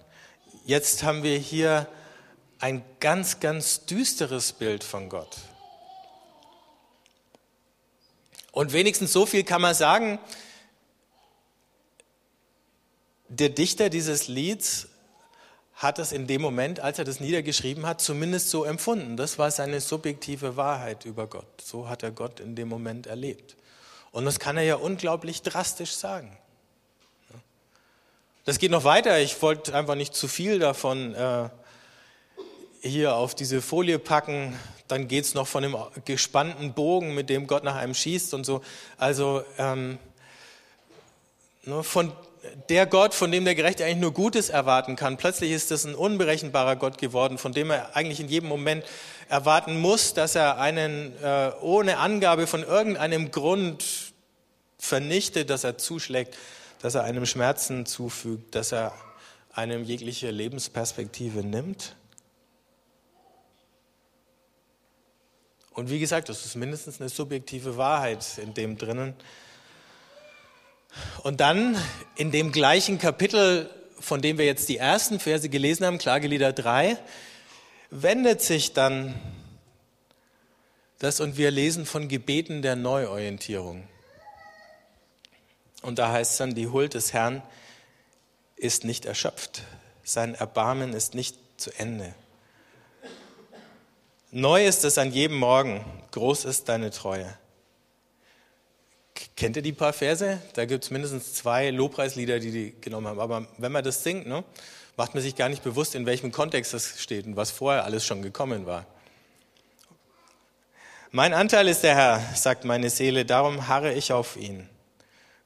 Jetzt 0.66 1.04
haben 1.04 1.24
wir 1.24 1.38
hier 1.38 1.90
ein 2.60 2.86
ganz, 3.02 3.42
ganz 3.42 3.86
düsteres 3.86 4.54
Bild 4.54 4.86
von 4.86 5.10
Gott. 5.10 5.40
Und 8.54 8.72
wenigstens 8.72 9.12
so 9.12 9.26
viel 9.26 9.44
kann 9.44 9.62
man 9.62 9.76
sagen, 9.76 10.20
der 13.28 13.50
Dichter 13.50 13.90
dieses 13.90 14.30
Lieds 14.30 14.88
hat 15.82 15.98
es 15.98 16.12
in 16.12 16.28
dem 16.28 16.42
Moment, 16.42 16.80
als 16.80 17.00
er 17.00 17.06
das 17.06 17.20
niedergeschrieben 17.20 17.88
hat, 17.88 18.02
zumindest 18.02 18.52
so 18.52 18.66
empfunden. 18.66 19.18
Das 19.18 19.40
war 19.40 19.50
seine 19.50 19.82
subjektive 19.82 20.56
Wahrheit 20.56 21.06
über 21.06 21.26
Gott. 21.26 21.60
So 21.60 21.90
hat 21.90 22.04
er 22.04 22.12
Gott 22.12 22.40
in 22.40 22.56
dem 22.56 22.68
Moment 22.68 23.08
erlebt. 23.08 23.56
Und 24.12 24.26
das 24.26 24.40
kann 24.40 24.58
er 24.58 24.64
ja 24.64 24.76
unglaublich 24.76 25.42
drastisch 25.42 25.94
sagen. 25.94 26.38
Das 28.46 28.60
geht 28.60 28.70
noch 28.70 28.84
weiter. 28.84 29.20
Ich 29.20 29.42
wollte 29.42 29.74
einfach 29.74 29.96
nicht 29.96 30.14
zu 30.14 30.28
viel 30.28 30.60
davon 30.60 31.16
äh, 31.16 31.50
hier 32.82 33.16
auf 33.16 33.34
diese 33.34 33.60
Folie 33.60 33.98
packen. 33.98 34.56
Dann 34.88 35.08
geht 35.08 35.26
es 35.26 35.34
noch 35.34 35.48
von 35.48 35.64
dem 35.64 35.76
gespannten 36.06 36.74
Bogen, 36.74 37.16
mit 37.16 37.30
dem 37.30 37.48
Gott 37.48 37.64
nach 37.64 37.76
einem 37.76 37.96
schießt 37.96 38.36
und 38.36 38.46
so. 38.46 38.62
Also 38.98 39.44
ähm, 39.58 39.98
von 41.82 42.12
der 42.70 42.86
Gott, 42.86 43.14
von 43.14 43.32
dem 43.32 43.46
der 43.46 43.56
Gerechte 43.56 43.86
eigentlich 43.86 43.98
nur 43.98 44.14
Gutes 44.14 44.50
erwarten 44.50 44.96
kann, 44.96 45.18
plötzlich 45.18 45.52
ist 45.52 45.72
das 45.72 45.86
ein 45.86 45.96
unberechenbarer 45.96 46.76
Gott 46.76 46.98
geworden, 46.98 47.38
von 47.38 47.52
dem 47.52 47.70
er 47.70 47.96
eigentlich 47.96 48.20
in 48.20 48.28
jedem 48.28 48.50
Moment 48.50 48.84
erwarten 49.30 49.80
muss, 49.80 50.14
dass 50.14 50.36
er 50.36 50.60
einen 50.60 51.14
äh, 51.22 51.52
ohne 51.62 51.98
Angabe 51.98 52.48
von 52.48 52.64
irgendeinem 52.64 53.32
Grund 53.32 53.86
vernichtet, 54.80 55.50
dass 55.50 55.64
er 55.64 55.78
zuschlägt, 55.78 56.36
dass 56.82 56.96
er 56.96 57.04
einem 57.04 57.26
Schmerzen 57.26 57.86
zufügt, 57.86 58.56
dass 58.56 58.72
er 58.72 58.94
einem 59.54 59.84
jegliche 59.84 60.32
Lebensperspektive 60.32 61.44
nimmt. 61.44 61.96
Und 65.74 65.90
wie 65.90 66.00
gesagt, 66.00 66.30
das 66.30 66.46
ist 66.46 66.56
mindestens 66.56 67.00
eine 67.00 67.10
subjektive 67.10 67.78
Wahrheit 67.78 68.26
in 68.38 68.54
dem 68.54 68.78
drinnen. 68.78 69.14
Und 71.24 71.40
dann 71.40 71.78
in 72.16 72.32
dem 72.32 72.52
gleichen 72.52 73.00
Kapitel, 73.00 73.70
von 74.00 74.22
dem 74.22 74.38
wir 74.38 74.46
jetzt 74.46 74.70
die 74.70 74.78
ersten 74.78 75.20
Verse 75.20 75.48
gelesen 75.50 75.86
haben, 75.86 75.98
Klagelieder 75.98 76.54
3, 76.54 76.98
wendet 77.90 78.42
sich 78.42 78.74
dann 78.74 79.16
das 81.00 81.20
und 81.20 81.38
wir 81.38 81.52
lesen 81.52 81.86
von 81.86 82.08
Gebeten 82.08 82.62
der 82.62 82.76
Neuorientierung. 82.76 83.88
Und 85.82 85.98
da 85.98 86.12
heißt 86.12 86.34
es 86.34 86.38
dann, 86.38 86.54
die 86.54 86.68
Huld 86.68 86.94
des 86.94 87.12
Herrn 87.14 87.42
ist 88.56 88.86
nicht 88.86 89.06
erschöpft, 89.06 89.64
sein 90.04 90.36
Erbarmen 90.36 90.94
ist 90.94 91.16
nicht 91.16 91.36
zu 91.58 91.72
Ende. 91.78 92.14
Neu 94.30 94.66
ist 94.66 94.86
es 94.86 94.98
an 94.98 95.12
jedem 95.12 95.38
Morgen, 95.38 95.84
groß 96.12 96.46
ist 96.46 96.70
deine 96.70 96.92
Treue. 96.92 97.36
Kennt 99.42 99.56
ihr 99.56 99.64
die 99.64 99.74
paar 99.74 99.92
Verse? 99.92 100.40
Da 100.54 100.66
gibt 100.66 100.84
es 100.84 100.92
mindestens 100.92 101.34
zwei 101.34 101.72
Lobpreislieder, 101.72 102.40
die 102.40 102.52
die 102.52 102.76
genommen 102.80 103.08
haben. 103.08 103.20
Aber 103.20 103.48
wenn 103.58 103.72
man 103.72 103.84
das 103.84 104.04
singt, 104.04 104.28
ne, 104.28 104.44
macht 104.98 105.16
man 105.16 105.24
sich 105.24 105.36
gar 105.36 105.50
nicht 105.50 105.64
bewusst, 105.64 105.96
in 105.96 106.06
welchem 106.06 106.32
Kontext 106.32 106.76
das 106.76 107.02
steht 107.02 107.26
und 107.26 107.36
was 107.36 107.50
vorher 107.50 107.84
alles 107.84 108.06
schon 108.06 108.22
gekommen 108.22 108.68
war. 108.68 108.86
Mein 111.10 111.34
Anteil 111.34 111.68
ist 111.70 111.82
der 111.82 111.96
Herr, 111.96 112.22
sagt 112.36 112.66
meine 112.66 112.92
Seele, 112.92 113.26
darum 113.26 113.68
harre 113.68 113.94
ich 113.94 114.14
auf 114.14 114.38
ihn. 114.38 114.70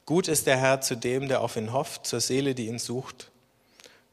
Gut 0.05 0.27
ist 0.27 0.45
der 0.45 0.57
Herr 0.57 0.81
zu 0.81 0.97
dem, 0.97 1.29
der 1.29 1.39
auf 1.39 1.55
ihn 1.55 1.71
hofft, 1.71 2.05
zur 2.05 2.19
Seele, 2.19 2.53
die 2.53 2.67
ihn 2.67 2.79
sucht. 2.79 3.31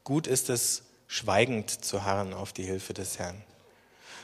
Gut 0.05 0.27
ist 0.27 0.49
es, 0.49 0.83
schweigend 1.07 1.83
zu 1.83 2.05
harren 2.05 2.33
auf 2.33 2.53
die 2.53 2.63
Hilfe 2.63 2.93
des 2.93 3.19
Herrn. 3.19 3.43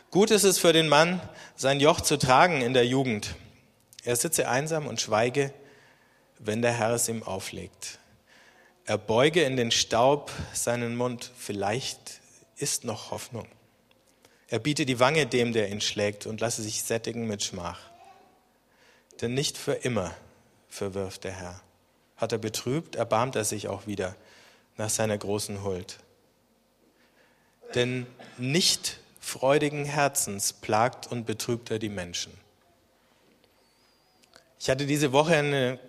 Gut 0.09 0.31
ist 0.31 0.45
es 0.45 0.57
für 0.57 0.71
den 0.71 0.87
Mann, 0.87 1.19
sein 1.57 1.81
Joch 1.81 1.99
zu 1.99 2.17
tragen 2.17 2.61
in 2.61 2.73
der 2.73 2.85
Jugend. 2.85 3.35
Er 4.03 4.15
sitze 4.15 4.47
einsam 4.47 4.87
und 4.87 5.01
schweige, 5.01 5.53
wenn 6.37 6.61
der 6.61 6.73
Herr 6.73 6.91
es 6.93 7.09
ihm 7.09 7.23
auflegt. 7.23 7.99
Er 8.85 8.97
beuge 8.97 9.43
in 9.43 9.57
den 9.57 9.71
Staub 9.71 10.31
seinen 10.53 10.95
Mund, 10.95 11.31
vielleicht 11.37 12.21
ist 12.55 12.83
noch 12.85 13.11
Hoffnung. 13.11 13.47
Er 14.47 14.59
biete 14.59 14.85
die 14.85 14.99
Wange 14.99 15.27
dem, 15.27 15.53
der 15.53 15.69
ihn 15.69 15.81
schlägt, 15.81 16.25
und 16.25 16.41
lasse 16.41 16.63
sich 16.63 16.83
sättigen 16.83 17.27
mit 17.27 17.43
Schmach. 17.43 17.79
Denn 19.21 19.33
nicht 19.33 19.57
für 19.57 19.73
immer 19.73 20.15
verwirft 20.69 21.23
der 21.23 21.33
Herr. 21.33 21.61
Hat 22.17 22.31
er 22.31 22.37
betrübt, 22.37 22.95
erbarmt 22.95 23.35
er 23.35 23.43
sich 23.43 23.67
auch 23.67 23.85
wieder 23.85 24.15
nach 24.77 24.89
seiner 24.89 25.17
großen 25.17 25.63
Huld. 25.63 25.99
denn 27.75 28.07
nicht 28.37 28.99
freudigen 29.19 29.85
Herzens 29.85 30.53
plagt 30.53 31.07
und 31.07 31.25
betrübt 31.25 31.69
er 31.69 31.79
die 31.79 31.89
Menschen. 31.89 32.33
Ich 34.61 34.69
hatte 34.69 34.85
diese 34.85 35.13
Woche 35.13 35.37
eine 35.37 35.79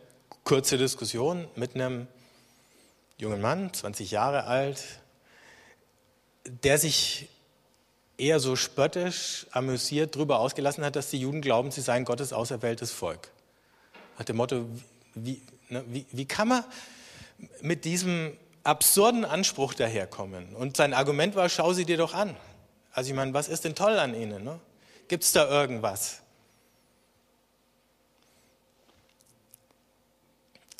kurze 0.45 0.79
Diskussion 0.79 1.49
mit 1.57 1.75
einem 1.75 2.07
jungen 3.19 3.41
Mann, 3.41 3.75
20 3.75 4.13
Jahre 4.13 4.45
alt, 4.45 4.85
der 6.45 6.79
sich 6.79 7.29
eher 8.17 8.39
so 8.39 8.55
spöttisch, 8.55 9.47
amüsiert 9.51 10.15
darüber 10.15 10.39
ausgelassen 10.39 10.85
hat, 10.85 10.95
dass 10.95 11.11
die 11.11 11.19
Juden 11.19 11.41
glauben, 11.41 11.73
sie 11.73 11.81
seien 11.81 12.05
Gottes 12.05 12.33
auserwähltes 12.33 12.93
Volk. 12.93 13.33
Nach 14.19 14.25
dem 14.25 14.37
Motto, 14.37 14.67
wie, 15.17 15.43
ne, 15.69 15.83
wie, 15.89 16.07
wie 16.13 16.27
kann 16.27 16.47
man 16.47 16.65
mit 17.63 17.85
diesem 17.85 18.37
absurden 18.63 19.25
Anspruch 19.25 19.75
daherkommen? 19.75 20.55
Und 20.55 20.77
sein 20.77 20.95
Argument 20.95 21.35
war, 21.35 21.49
schau 21.49 21.73
sie 21.73 21.87
dir 21.87 21.97
doch 21.97 22.15
an. 22.15 22.37
Also 22.93 23.11
ich 23.11 23.17
meine, 23.17 23.35
was 23.35 23.49
ist 23.49 23.65
denn 23.65 23.75
toll 23.75 23.99
an 23.99 24.15
ihnen? 24.15 24.45
Ne? 24.45 24.61
Gibt 25.09 25.25
es 25.25 25.33
da 25.33 25.51
irgendwas? 25.51 26.23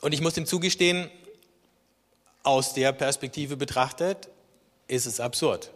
Und 0.01 0.13
ich 0.13 0.21
muss 0.21 0.37
ihm 0.37 0.47
zugestehen, 0.47 1.11
aus 2.43 2.73
der 2.73 2.93
Perspektive 2.93 3.57
betrachtet, 3.57 4.29
ist 4.89 5.07
es 5.07 5.21
absurd. 5.21 5.71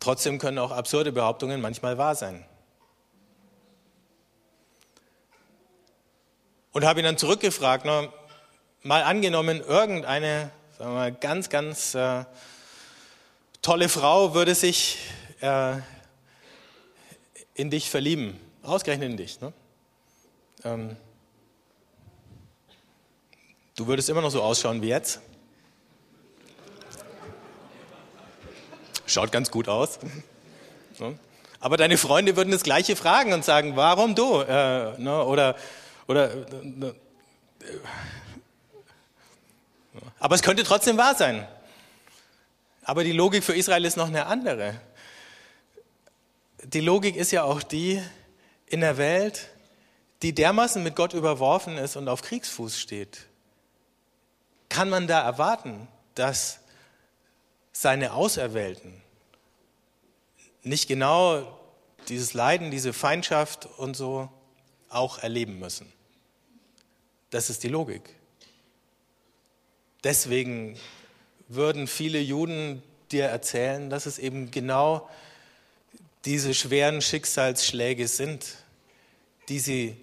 Trotzdem 0.00 0.38
können 0.38 0.58
auch 0.58 0.72
absurde 0.72 1.12
Behauptungen 1.12 1.60
manchmal 1.60 1.96
wahr 1.96 2.14
sein. 2.14 2.44
Und 6.72 6.84
habe 6.84 7.00
ihn 7.00 7.04
dann 7.04 7.18
zurückgefragt, 7.18 7.84
ne, 7.84 8.12
mal 8.82 9.02
angenommen, 9.02 9.60
irgendeine 9.60 10.50
sagen 10.80 10.92
wir 10.92 10.94
mal, 10.94 11.12
ganz, 11.12 11.50
ganz 11.50 11.94
äh, 11.94 12.24
tolle 13.60 13.90
Frau 13.90 14.32
würde 14.32 14.54
sich 14.54 14.96
äh, 15.42 15.76
in 17.52 17.68
dich 17.68 17.90
verlieben, 17.90 18.40
ausgerechnet 18.62 19.10
in 19.10 19.16
dich. 19.18 19.42
Ne? 19.42 19.52
Ähm, 20.64 20.96
du 23.80 23.86
würdest 23.86 24.10
immer 24.10 24.20
noch 24.20 24.30
so 24.30 24.42
ausschauen 24.42 24.82
wie 24.82 24.88
jetzt. 24.88 25.20
Schaut 29.06 29.32
ganz 29.32 29.50
gut 29.50 29.68
aus. 29.68 29.98
Aber 31.60 31.78
deine 31.78 31.96
Freunde 31.96 32.36
würden 32.36 32.50
das 32.50 32.62
Gleiche 32.62 32.94
fragen 32.94 33.32
und 33.32 33.42
sagen, 33.42 33.76
warum 33.76 34.14
du? 34.14 34.40
Äh, 34.40 34.98
ne? 34.98 35.24
Oder, 35.24 35.56
oder 36.06 36.30
äh, 36.30 36.92
aber 40.18 40.34
es 40.34 40.42
könnte 40.42 40.62
trotzdem 40.62 40.98
wahr 40.98 41.14
sein. 41.14 41.48
Aber 42.82 43.02
die 43.02 43.12
Logik 43.12 43.44
für 43.44 43.54
Israel 43.54 43.86
ist 43.86 43.96
noch 43.96 44.08
eine 44.08 44.26
andere. 44.26 44.78
Die 46.64 46.80
Logik 46.80 47.16
ist 47.16 47.30
ja 47.30 47.44
auch 47.44 47.62
die, 47.62 48.02
in 48.66 48.80
der 48.80 48.98
Welt, 48.98 49.48
die 50.20 50.34
dermaßen 50.34 50.82
mit 50.82 50.96
Gott 50.96 51.14
überworfen 51.14 51.78
ist 51.78 51.96
und 51.96 52.08
auf 52.08 52.20
Kriegsfuß 52.20 52.78
steht, 52.78 53.29
kann 54.70 54.88
man 54.88 55.06
da 55.06 55.20
erwarten, 55.20 55.86
dass 56.14 56.60
seine 57.72 58.14
Auserwählten 58.14 59.02
nicht 60.62 60.88
genau 60.88 61.58
dieses 62.08 62.32
Leiden, 62.32 62.70
diese 62.70 62.94
Feindschaft 62.94 63.66
und 63.66 63.94
so 63.94 64.30
auch 64.88 65.18
erleben 65.18 65.58
müssen. 65.58 65.92
Das 67.30 67.50
ist 67.50 67.62
die 67.62 67.68
Logik. 67.68 68.02
Deswegen 70.02 70.78
würden 71.48 71.86
viele 71.86 72.20
Juden 72.20 72.82
dir 73.12 73.26
erzählen, 73.26 73.90
dass 73.90 74.06
es 74.06 74.18
eben 74.18 74.50
genau 74.50 75.08
diese 76.24 76.54
schweren 76.54 77.00
Schicksalsschläge 77.00 78.08
sind, 78.08 78.56
die 79.48 79.58
sie 79.58 79.96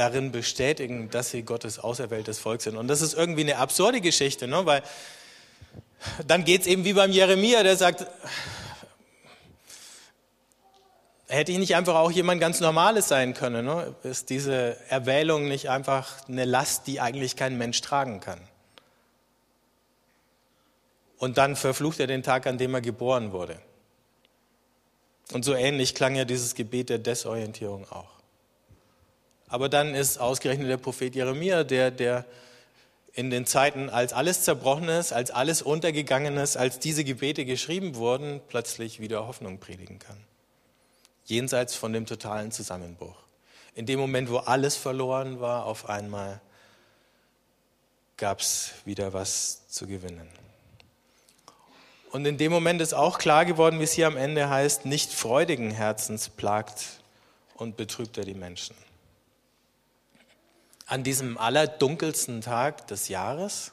darin 0.00 0.32
bestätigen, 0.32 1.10
dass 1.10 1.30
sie 1.30 1.42
Gottes 1.42 1.78
auserwähltes 1.78 2.38
Volk 2.38 2.62
sind. 2.62 2.76
Und 2.76 2.88
das 2.88 3.02
ist 3.02 3.12
irgendwie 3.12 3.42
eine 3.42 3.58
absurde 3.58 4.00
Geschichte, 4.00 4.48
ne? 4.48 4.64
weil 4.64 4.82
dann 6.26 6.44
geht 6.44 6.62
es 6.62 6.66
eben 6.66 6.84
wie 6.84 6.94
beim 6.94 7.12
Jeremia, 7.12 7.62
der 7.62 7.76
sagt, 7.76 8.06
hätte 11.28 11.52
ich 11.52 11.58
nicht 11.58 11.76
einfach 11.76 11.96
auch 11.96 12.10
jemand 12.10 12.40
ganz 12.40 12.60
Normales 12.60 13.08
sein 13.08 13.34
können? 13.34 13.66
Ne? 13.66 13.94
Ist 14.02 14.30
diese 14.30 14.78
Erwählung 14.88 15.48
nicht 15.48 15.68
einfach 15.68 16.26
eine 16.28 16.46
Last, 16.46 16.86
die 16.86 17.02
eigentlich 17.02 17.36
kein 17.36 17.58
Mensch 17.58 17.82
tragen 17.82 18.20
kann? 18.20 18.40
Und 21.18 21.36
dann 21.36 21.56
verflucht 21.56 22.00
er 22.00 22.06
den 22.06 22.22
Tag, 22.22 22.46
an 22.46 22.56
dem 22.56 22.72
er 22.72 22.80
geboren 22.80 23.32
wurde. 23.32 23.60
Und 25.32 25.44
so 25.44 25.54
ähnlich 25.54 25.94
klang 25.94 26.14
ja 26.16 26.24
dieses 26.24 26.54
Gebet 26.54 26.88
der 26.88 26.98
Desorientierung 26.98 27.86
auch. 27.92 28.19
Aber 29.50 29.68
dann 29.68 29.94
ist 29.94 30.18
ausgerechnet 30.18 30.70
der 30.70 30.76
Prophet 30.76 31.14
Jeremia, 31.14 31.64
der, 31.64 31.90
der 31.90 32.24
in 33.12 33.30
den 33.30 33.46
Zeiten, 33.46 33.90
als 33.90 34.12
alles 34.12 34.44
zerbrochen 34.44 34.88
ist, 34.88 35.12
als 35.12 35.32
alles 35.32 35.60
untergegangen 35.60 36.36
ist, 36.36 36.56
als 36.56 36.78
diese 36.78 37.02
Gebete 37.02 37.44
geschrieben 37.44 37.96
wurden, 37.96 38.40
plötzlich 38.48 39.00
wieder 39.00 39.26
Hoffnung 39.26 39.58
predigen 39.58 39.98
kann. 39.98 40.16
Jenseits 41.24 41.74
von 41.74 41.92
dem 41.92 42.06
totalen 42.06 42.52
Zusammenbruch. 42.52 43.16
In 43.74 43.86
dem 43.86 43.98
Moment, 43.98 44.30
wo 44.30 44.38
alles 44.38 44.76
verloren 44.76 45.40
war, 45.40 45.66
auf 45.66 45.88
einmal 45.88 46.40
gab 48.16 48.40
es 48.40 48.72
wieder 48.84 49.12
was 49.12 49.66
zu 49.68 49.88
gewinnen. 49.88 50.28
Und 52.12 52.24
in 52.24 52.38
dem 52.38 52.52
Moment 52.52 52.80
ist 52.80 52.92
auch 52.92 53.18
klar 53.18 53.44
geworden, 53.44 53.80
wie 53.80 53.84
es 53.84 53.92
hier 53.92 54.06
am 54.06 54.16
Ende 54.16 54.48
heißt, 54.48 54.84
nicht 54.84 55.12
freudigen 55.12 55.70
Herzens 55.70 56.28
plagt 56.28 56.84
und 57.54 57.76
betrübt 57.76 58.18
er 58.18 58.24
die 58.24 58.34
Menschen. 58.34 58.76
An 60.90 61.04
diesem 61.04 61.38
allerdunkelsten 61.38 62.40
Tag 62.40 62.88
des 62.88 63.06
Jahres 63.06 63.70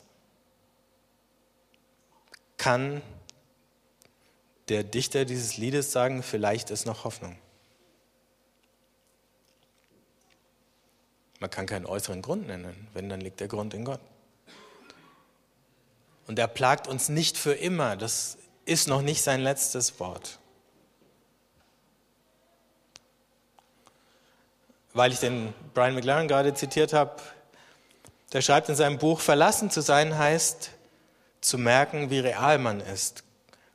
kann 2.58 3.01
der 4.69 4.84
Dichter 4.84 5.25
dieses 5.25 5.58
Liedes 5.58 5.91
sagen, 5.91 6.21
vielleicht 6.21 6.69
ist 6.69 6.86
noch 6.86 7.06
Hoffnung. 7.06 7.36
Man 11.39 11.49
kann 11.49 11.65
keinen 11.65 11.88
äußeren 11.88 12.21
Grund 12.21 12.45
nennen, 12.45 12.88
wenn 12.93 13.10
dann 13.10 13.21
liegt 13.21 13.39
der 13.39 13.47
Grund 13.47 13.73
in 13.73 13.84
Gott. 13.84 14.01
Und 16.27 16.38
er 16.38 16.47
plagt 16.47 16.88
uns 16.88 17.10
nicht 17.10 17.36
für 17.36 17.53
immer. 17.53 17.97
Das 17.97 18.38
ist 18.65 18.88
noch 18.88 19.01
nicht 19.01 19.23
sein 19.23 19.41
letztes 19.41 19.99
Wort. 19.99 20.38
Weil 24.97 25.12
ich 25.12 25.19
den 25.19 25.53
Brian 25.75 25.93
McLaren 25.93 26.27
gerade 26.27 26.55
zitiert 26.55 26.91
habe, 26.91 27.21
der 28.33 28.41
schreibt 28.41 28.67
in 28.67 28.73
seinem 28.75 28.97
Buch, 28.97 29.19
verlassen 29.19 29.69
zu 29.69 29.81
sein 29.81 30.17
heißt 30.17 30.71
zu 31.39 31.60
merken, 31.60 32.10
wie 32.10 32.17
real 32.17 32.57
man 32.57 32.81
ist. 32.81 33.23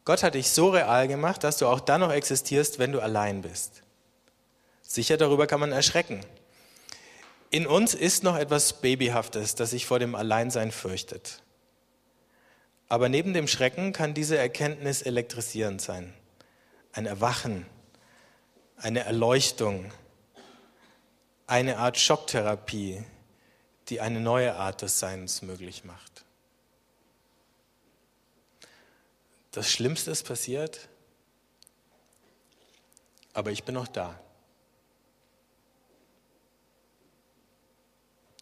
Gott 0.04 0.24
hat 0.24 0.34
dich 0.34 0.50
so 0.50 0.70
real 0.70 1.06
gemacht, 1.06 1.44
dass 1.44 1.58
du 1.58 1.68
auch 1.68 1.78
dann 1.78 2.00
noch 2.00 2.10
existierst, 2.10 2.80
wenn 2.80 2.90
du 2.90 2.98
allein 2.98 3.40
bist. 3.42 3.82
Sicher 4.82 5.16
darüber 5.16 5.46
kann 5.46 5.60
man 5.60 5.70
erschrecken. 5.70 6.20
In 7.50 7.68
uns 7.68 7.94
ist 7.94 8.24
noch 8.24 8.36
etwas 8.36 8.80
Babyhaftes, 8.80 9.54
das 9.54 9.70
sich 9.70 9.86
vor 9.86 10.00
dem 10.00 10.16
Alleinsein 10.16 10.72
fürchtet. 10.72 11.40
Aber 12.88 13.08
neben 13.08 13.32
dem 13.32 13.46
Schrecken 13.46 13.92
kann 13.92 14.12
diese 14.12 14.36
Erkenntnis 14.36 15.02
elektrisierend 15.02 15.80
sein. 15.80 16.12
Ein 16.92 17.06
Erwachen, 17.06 17.64
eine 18.76 19.04
Erleuchtung, 19.04 19.92
eine 21.46 21.78
Art 21.78 21.98
Schocktherapie, 21.98 23.04
die 23.88 24.00
eine 24.00 24.20
neue 24.20 24.54
Art 24.54 24.82
des 24.82 24.98
Seins 24.98 25.42
möglich 25.42 25.84
macht. 25.84 26.24
Das 29.50 29.70
Schlimmste 29.70 30.10
ist 30.10 30.24
passiert, 30.24 30.88
aber 33.34 33.50
ich 33.50 33.64
bin 33.64 33.74
noch 33.74 33.88
da. 33.88 34.18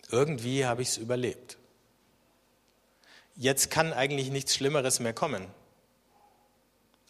Irgendwie 0.09 0.67
habe 0.67 0.83
ich 0.83 0.89
es 0.89 0.97
überlebt 0.97 1.57
jetzt 3.41 3.71
kann 3.71 3.95
eigentlich 3.95 4.31
nichts 4.31 4.55
Schlimmeres 4.55 5.01
mehr 5.01 5.15
kommen. 5.15 5.47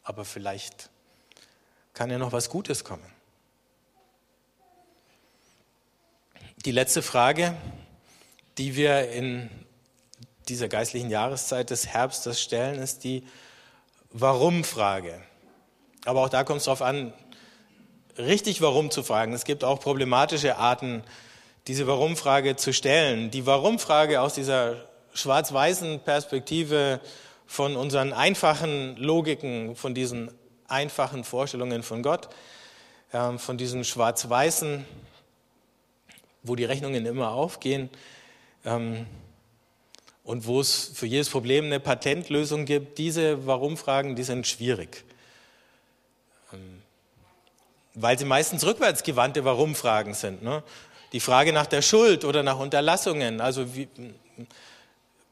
Aber 0.04 0.24
vielleicht 0.24 0.88
kann 1.92 2.10
ja 2.10 2.18
noch 2.18 2.32
was 2.32 2.48
Gutes 2.48 2.84
kommen. 2.84 3.19
Die 6.66 6.72
letzte 6.72 7.00
Frage, 7.00 7.54
die 8.58 8.76
wir 8.76 9.08
in 9.12 9.48
dieser 10.50 10.68
geistlichen 10.68 11.08
Jahreszeit 11.08 11.70
des 11.70 11.86
Herbstes 11.86 12.38
stellen, 12.38 12.78
ist 12.78 13.02
die 13.02 13.24
Warum-Frage. 14.10 15.22
Aber 16.04 16.20
auch 16.20 16.28
da 16.28 16.44
kommt 16.44 16.58
es 16.58 16.64
darauf 16.64 16.82
an, 16.82 17.14
richtig 18.18 18.60
Warum 18.60 18.90
zu 18.90 19.02
fragen. 19.02 19.32
Es 19.32 19.44
gibt 19.44 19.64
auch 19.64 19.80
problematische 19.80 20.58
Arten, 20.58 21.02
diese 21.66 21.86
Warum-Frage 21.86 22.56
zu 22.56 22.74
stellen. 22.74 23.30
Die 23.30 23.46
Warum-Frage 23.46 24.20
aus 24.20 24.34
dieser 24.34 24.84
schwarz-weißen 25.14 26.00
Perspektive 26.00 27.00
von 27.46 27.74
unseren 27.74 28.12
einfachen 28.12 28.96
Logiken, 28.96 29.76
von 29.76 29.94
diesen 29.94 30.30
einfachen 30.68 31.24
Vorstellungen 31.24 31.82
von 31.82 32.02
Gott, 32.02 32.28
ähm, 33.14 33.38
von 33.38 33.56
diesen 33.56 33.82
schwarz-weißen, 33.82 34.84
wo 36.42 36.56
die 36.56 36.64
Rechnungen 36.64 37.06
immer 37.06 37.30
aufgehen 37.30 37.90
ähm, 38.64 39.06
und 40.24 40.46
wo 40.46 40.60
es 40.60 40.92
für 40.94 41.06
jedes 41.06 41.28
Problem 41.28 41.66
eine 41.66 41.80
Patentlösung 41.80 42.64
gibt. 42.64 42.98
Diese 42.98 43.46
Warum-Fragen, 43.46 44.16
die 44.16 44.22
sind 44.22 44.46
schwierig, 44.46 45.04
ähm, 46.52 46.82
weil 47.94 48.18
sie 48.18 48.24
meistens 48.24 48.64
rückwärtsgewandte 48.64 49.44
Warum-Fragen 49.44 50.14
sind. 50.14 50.42
Ne? 50.42 50.62
Die 51.12 51.20
Frage 51.20 51.52
nach 51.52 51.66
der 51.66 51.82
Schuld 51.82 52.24
oder 52.24 52.42
nach 52.42 52.58
Unterlassungen, 52.58 53.40
also 53.40 53.74
wie, 53.74 53.88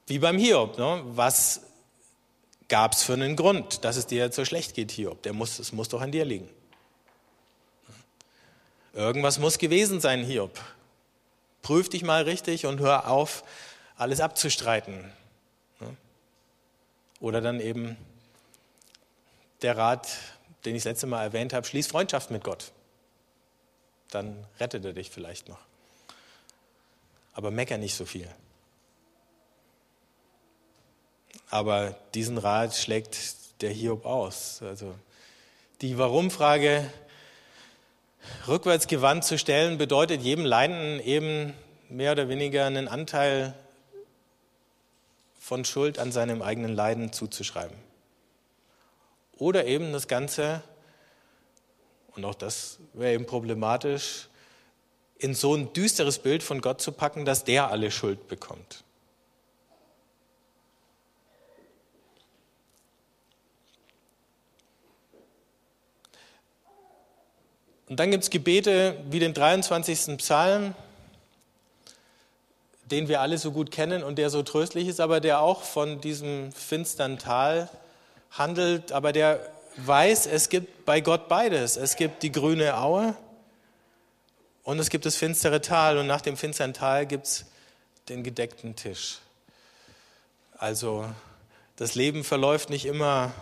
wie 0.07 0.19
beim 0.19 0.39
Hiob. 0.39 0.77
Ne? 0.79 1.03
Was 1.07 1.63
gab 2.69 2.93
es 2.93 3.03
für 3.03 3.15
einen 3.15 3.37
Grund, 3.37 3.85
dass 3.85 3.97
es 3.97 4.07
dir 4.07 4.31
so 4.33 4.45
schlecht 4.45 4.75
geht, 4.75 4.91
Hiob? 4.91 5.23
Der 5.23 5.33
muss, 5.33 5.59
es 5.59 5.73
muss 5.73 5.89
doch 5.89 6.01
an 6.01 6.13
dir 6.13 6.25
liegen. 6.25 6.49
Irgendwas 8.93 9.39
muss 9.39 9.59
gewesen 9.59 10.01
sein, 10.01 10.25
Hiob. 10.25 10.59
Prüf 11.69 11.91
dich 11.91 12.03
mal 12.03 12.23
richtig 12.23 12.65
und 12.65 12.81
hör 12.81 13.11
auf, 13.11 13.45
alles 13.95 14.21
abzustreiten. 14.21 15.13
Oder 17.21 17.43
dann 17.43 17.61
eben 17.61 17.99
der 19.61 19.77
Rat, 19.77 20.09
den 20.65 20.75
ich 20.75 20.85
das 20.85 20.93
letzte 20.93 21.07
Mal 21.07 21.23
erwähnt 21.23 21.53
habe, 21.53 21.67
schließ 21.67 21.87
Freundschaft 21.87 22.31
mit 22.31 22.43
Gott. 22.43 22.73
Dann 24.09 24.47
rettet 24.59 24.83
er 24.87 24.95
dich 24.95 25.11
vielleicht 25.11 25.51
noch. 25.51 25.59
Aber 27.35 27.51
mecker 27.51 27.77
nicht 27.77 27.97
so 27.97 28.07
viel. 28.07 28.35
Aber 31.51 31.95
diesen 32.15 32.39
Rat 32.39 32.75
schlägt 32.77 33.19
der 33.61 33.73
Hiob 33.73 34.07
aus. 34.07 34.63
Also 34.63 34.95
die 35.83 35.99
Warum-Frage 35.99 36.91
rückwärts 38.47 38.87
gewandt 38.87 39.25
zu 39.25 39.39
stellen, 39.39 39.79
bedeutet 39.79 40.23
jedem 40.23 40.45
Leidenden 40.45 41.01
eben 41.01 41.55
mehr 41.89 42.13
oder 42.13 42.29
weniger 42.29 42.67
einen 42.67 42.89
Anteil 42.89 43.55
von 45.39 45.65
Schuld 45.65 45.99
an 45.99 46.13
seinem 46.13 46.43
eigenen 46.43 46.75
Leiden 46.75 47.13
zuzuschreiben. 47.13 47.77
Oder 49.37 49.67
eben 49.67 49.93
das 49.93 50.09
Ganze, 50.09 50.63
und 52.15 52.25
auch 52.25 52.35
das 52.35 52.79
wäre 52.93 53.15
eben 53.15 53.27
problematisch, 53.27 54.29
in 55.19 55.35
so 55.35 55.55
ein 55.55 55.73
düsteres 55.73 56.19
Bild 56.19 56.43
von 56.43 56.61
Gott 56.61 56.81
zu 56.81 56.93
packen, 56.93 57.25
dass 57.25 57.45
der 57.45 57.71
alle 57.71 57.91
Schuld 57.91 58.29
bekommt. 58.29 58.85
Und 67.89 67.99
dann 67.99 68.11
gibt 68.11 68.25
es 68.25 68.31
Gebete 68.31 69.03
wie 69.11 69.19
den 69.19 69.33
23. 69.33 70.19
Psalm, 70.19 70.75
den 72.85 73.09
wir 73.09 73.21
alle 73.21 73.39
so 73.39 73.51
gut 73.51 73.71
kennen 73.71 74.03
und 74.03 74.17
der 74.17 74.31
so 74.31 74.43
tröstlich 74.43 74.89
ist, 74.89 75.01
aber 75.01 75.21
der 75.21 75.41
auch 75.41 75.63
von 75.63 76.01
diesem 76.01 76.53
finstern 76.53 77.19
Tal 77.19 77.69
handelt, 78.31 78.93
aber 78.93 79.13
der 79.13 79.41
weiß, 79.77 80.27
es 80.27 80.49
gibt 80.49 80.85
bei 80.85 81.01
Gott 81.01 81.29
beides. 81.29 81.77
Es 81.77 81.97
gibt 81.97 82.23
die 82.23 82.33
grüne 82.33 82.79
Aue 82.79 83.15
und 84.65 84.79
es 84.79 84.91
gibt 84.91 85.07
das 85.07 85.17
finstere 85.17 85.61
Tal 85.61 85.97
und 85.99 86.07
nach 86.07 86.21
dem 86.21 86.37
finsteren 86.37 86.75
Tal 86.75 87.07
gibt 87.07 87.27
es 87.27 87.47
den 88.09 88.23
gedeckten 88.23 88.77
Tisch. 88.77 89.19
Also 90.59 91.09
das 91.77 91.95
Leben 91.95 92.25
verläuft 92.25 92.69
nicht 92.69 92.85
immer 92.85 93.33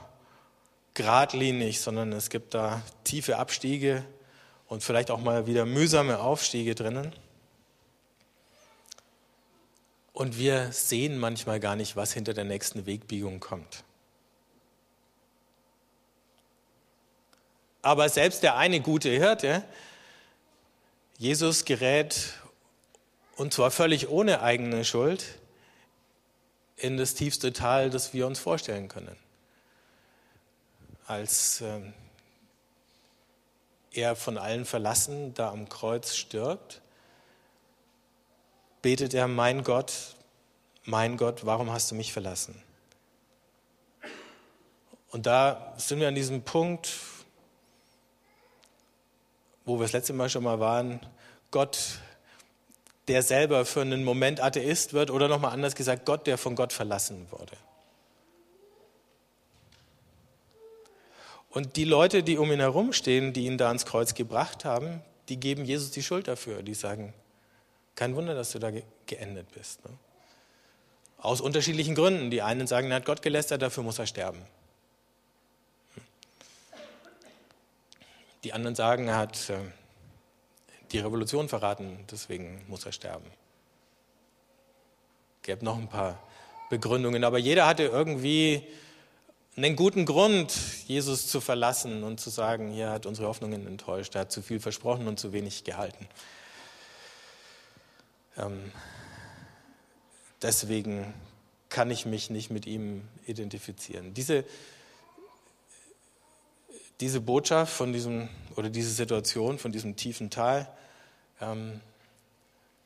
geradlinig, 0.94 1.80
sondern 1.80 2.12
es 2.12 2.30
gibt 2.30 2.54
da 2.54 2.82
tiefe 3.04 3.38
Abstiege 3.38 4.04
und 4.68 4.83
vielleicht 4.83 5.11
auch 5.11 5.20
mal 5.20 5.46
wieder 5.46 5.64
mühsame 5.64 6.18
Aufstiege 6.18 6.74
drinnen. 6.74 7.12
Und 10.12 10.38
wir 10.38 10.72
sehen 10.72 11.18
manchmal 11.18 11.61
gar 11.61 11.76
nicht, 11.76 11.94
was 11.94 12.12
hinter 12.12 12.33
der 12.33 12.44
nächsten 12.44 12.87
Wegbiegung 12.87 13.38
kommt. 13.38 13.85
Aber 17.83 18.09
selbst 18.09 18.42
der 18.42 18.57
eine 18.57 18.81
gute 18.81 19.11
Hirte, 19.11 19.62
Jesus 21.18 21.64
gerät, 21.64 22.33
und 23.37 23.52
zwar 23.52 23.70
völlig 23.70 24.09
ohne 24.09 24.42
eigene 24.42 24.85
Schuld, 24.85 25.38
in 26.76 26.96
das 26.96 27.14
tiefste 27.14 27.52
Tal, 27.52 27.90
das 27.90 28.12
wir 28.12 28.26
uns 28.26 28.38
vorstellen 28.38 28.88
können. 28.88 29.16
Als 31.07 31.61
ähm, 31.61 31.94
er 33.96 34.16
von 34.16 34.38
allen 34.38 34.64
verlassen 34.64 35.35
da 35.35 35.50
am 35.50 35.68
Kreuz 35.68 36.14
stirbt, 36.14 36.80
betet 38.82 39.14
er, 39.14 39.28
mein 39.28 39.64
Gott, 39.64 40.14
mein 40.85 41.16
Gott, 41.16 41.44
warum 41.44 41.72
hast 41.72 41.90
du 41.90 41.94
mich 41.94 42.12
verlassen? 42.12 42.62
Und 45.11 45.26
da 45.26 45.74
sind 45.76 46.00
wir 46.00 46.09
an 46.09 46.14
diesem 46.14 46.42
Punkt, 46.42 46.92
wo 49.64 49.78
wir 49.78 49.82
das 49.82 49.92
letzte 49.92 50.12
Mal 50.12 50.28
schon 50.28 50.44
mal 50.44 50.61
waren, 50.61 51.00
Gott, 51.50 52.00
der 53.09 53.22
selber 53.22 53.64
für 53.64 53.80
einen 53.80 54.04
Moment 54.04 54.40
Atheist 54.40 54.92
wird 54.92 55.11
oder 55.11 55.28
nochmal 55.28 55.52
anders 55.52 55.74
gesagt, 55.74 56.06
Gott, 56.06 56.26
der 56.26 56.38
von 56.38 56.54
Gott 56.54 56.72
verlassen 56.72 57.26
wurde. 57.30 57.56
Und 61.56 61.76
die 61.76 61.84
Leute, 61.84 62.22
die 62.22 62.36
um 62.36 62.52
ihn 62.52 62.60
herumstehen, 62.60 63.32
die 63.32 63.46
ihn 63.46 63.56
da 63.56 63.68
ans 63.68 63.86
Kreuz 63.86 64.12
gebracht 64.12 64.66
haben, 64.66 65.00
die 65.30 65.40
geben 65.40 65.64
Jesus 65.64 65.90
die 65.90 66.02
Schuld 66.02 66.28
dafür. 66.28 66.62
Die 66.62 66.74
sagen, 66.74 67.14
kein 67.94 68.14
Wunder, 68.14 68.34
dass 68.34 68.52
du 68.52 68.58
da 68.58 68.70
geendet 69.06 69.50
bist. 69.52 69.82
Ne? 69.86 69.90
Aus 71.16 71.40
unterschiedlichen 71.40 71.94
Gründen. 71.94 72.30
Die 72.30 72.42
einen 72.42 72.66
sagen, 72.66 72.90
er 72.90 72.96
hat 72.96 73.06
Gott 73.06 73.22
gelästert, 73.22 73.62
dafür 73.62 73.82
muss 73.84 73.98
er 73.98 74.06
sterben. 74.06 74.42
Die 78.44 78.52
anderen 78.52 78.74
sagen, 78.74 79.08
er 79.08 79.16
hat 79.16 79.48
äh, 79.48 79.54
die 80.92 80.98
Revolution 80.98 81.48
verraten, 81.48 82.04
deswegen 82.10 82.66
muss 82.68 82.84
er 82.84 82.92
sterben. 82.92 83.30
Gäbe 85.40 85.64
noch 85.64 85.78
ein 85.78 85.88
paar 85.88 86.22
Begründungen, 86.68 87.24
aber 87.24 87.38
jeder 87.38 87.66
hatte 87.66 87.84
irgendwie 87.84 88.62
einen 89.56 89.74
guten 89.74 90.04
Grund, 90.04 90.54
Jesus 90.86 91.28
zu 91.28 91.40
verlassen 91.40 92.02
und 92.02 92.20
zu 92.20 92.28
sagen, 92.28 92.70
hier 92.70 92.90
hat 92.90 93.06
unsere 93.06 93.26
Hoffnungen 93.26 93.66
enttäuscht, 93.66 94.14
er 94.14 94.22
hat 94.22 94.32
zu 94.32 94.42
viel 94.42 94.60
versprochen 94.60 95.08
und 95.08 95.18
zu 95.18 95.32
wenig 95.32 95.64
gehalten. 95.64 96.06
Ähm, 98.36 98.70
deswegen 100.42 101.14
kann 101.70 101.90
ich 101.90 102.04
mich 102.04 102.28
nicht 102.28 102.50
mit 102.50 102.66
ihm 102.66 103.08
identifizieren. 103.26 104.12
Diese, 104.12 104.44
diese 107.00 107.22
Botschaft 107.22 107.72
von 107.72 107.94
diesem, 107.94 108.28
oder 108.56 108.68
diese 108.68 108.90
Situation 108.90 109.58
von 109.58 109.72
diesem 109.72 109.96
tiefen 109.96 110.28
Tal, 110.28 110.70
ähm, 111.40 111.80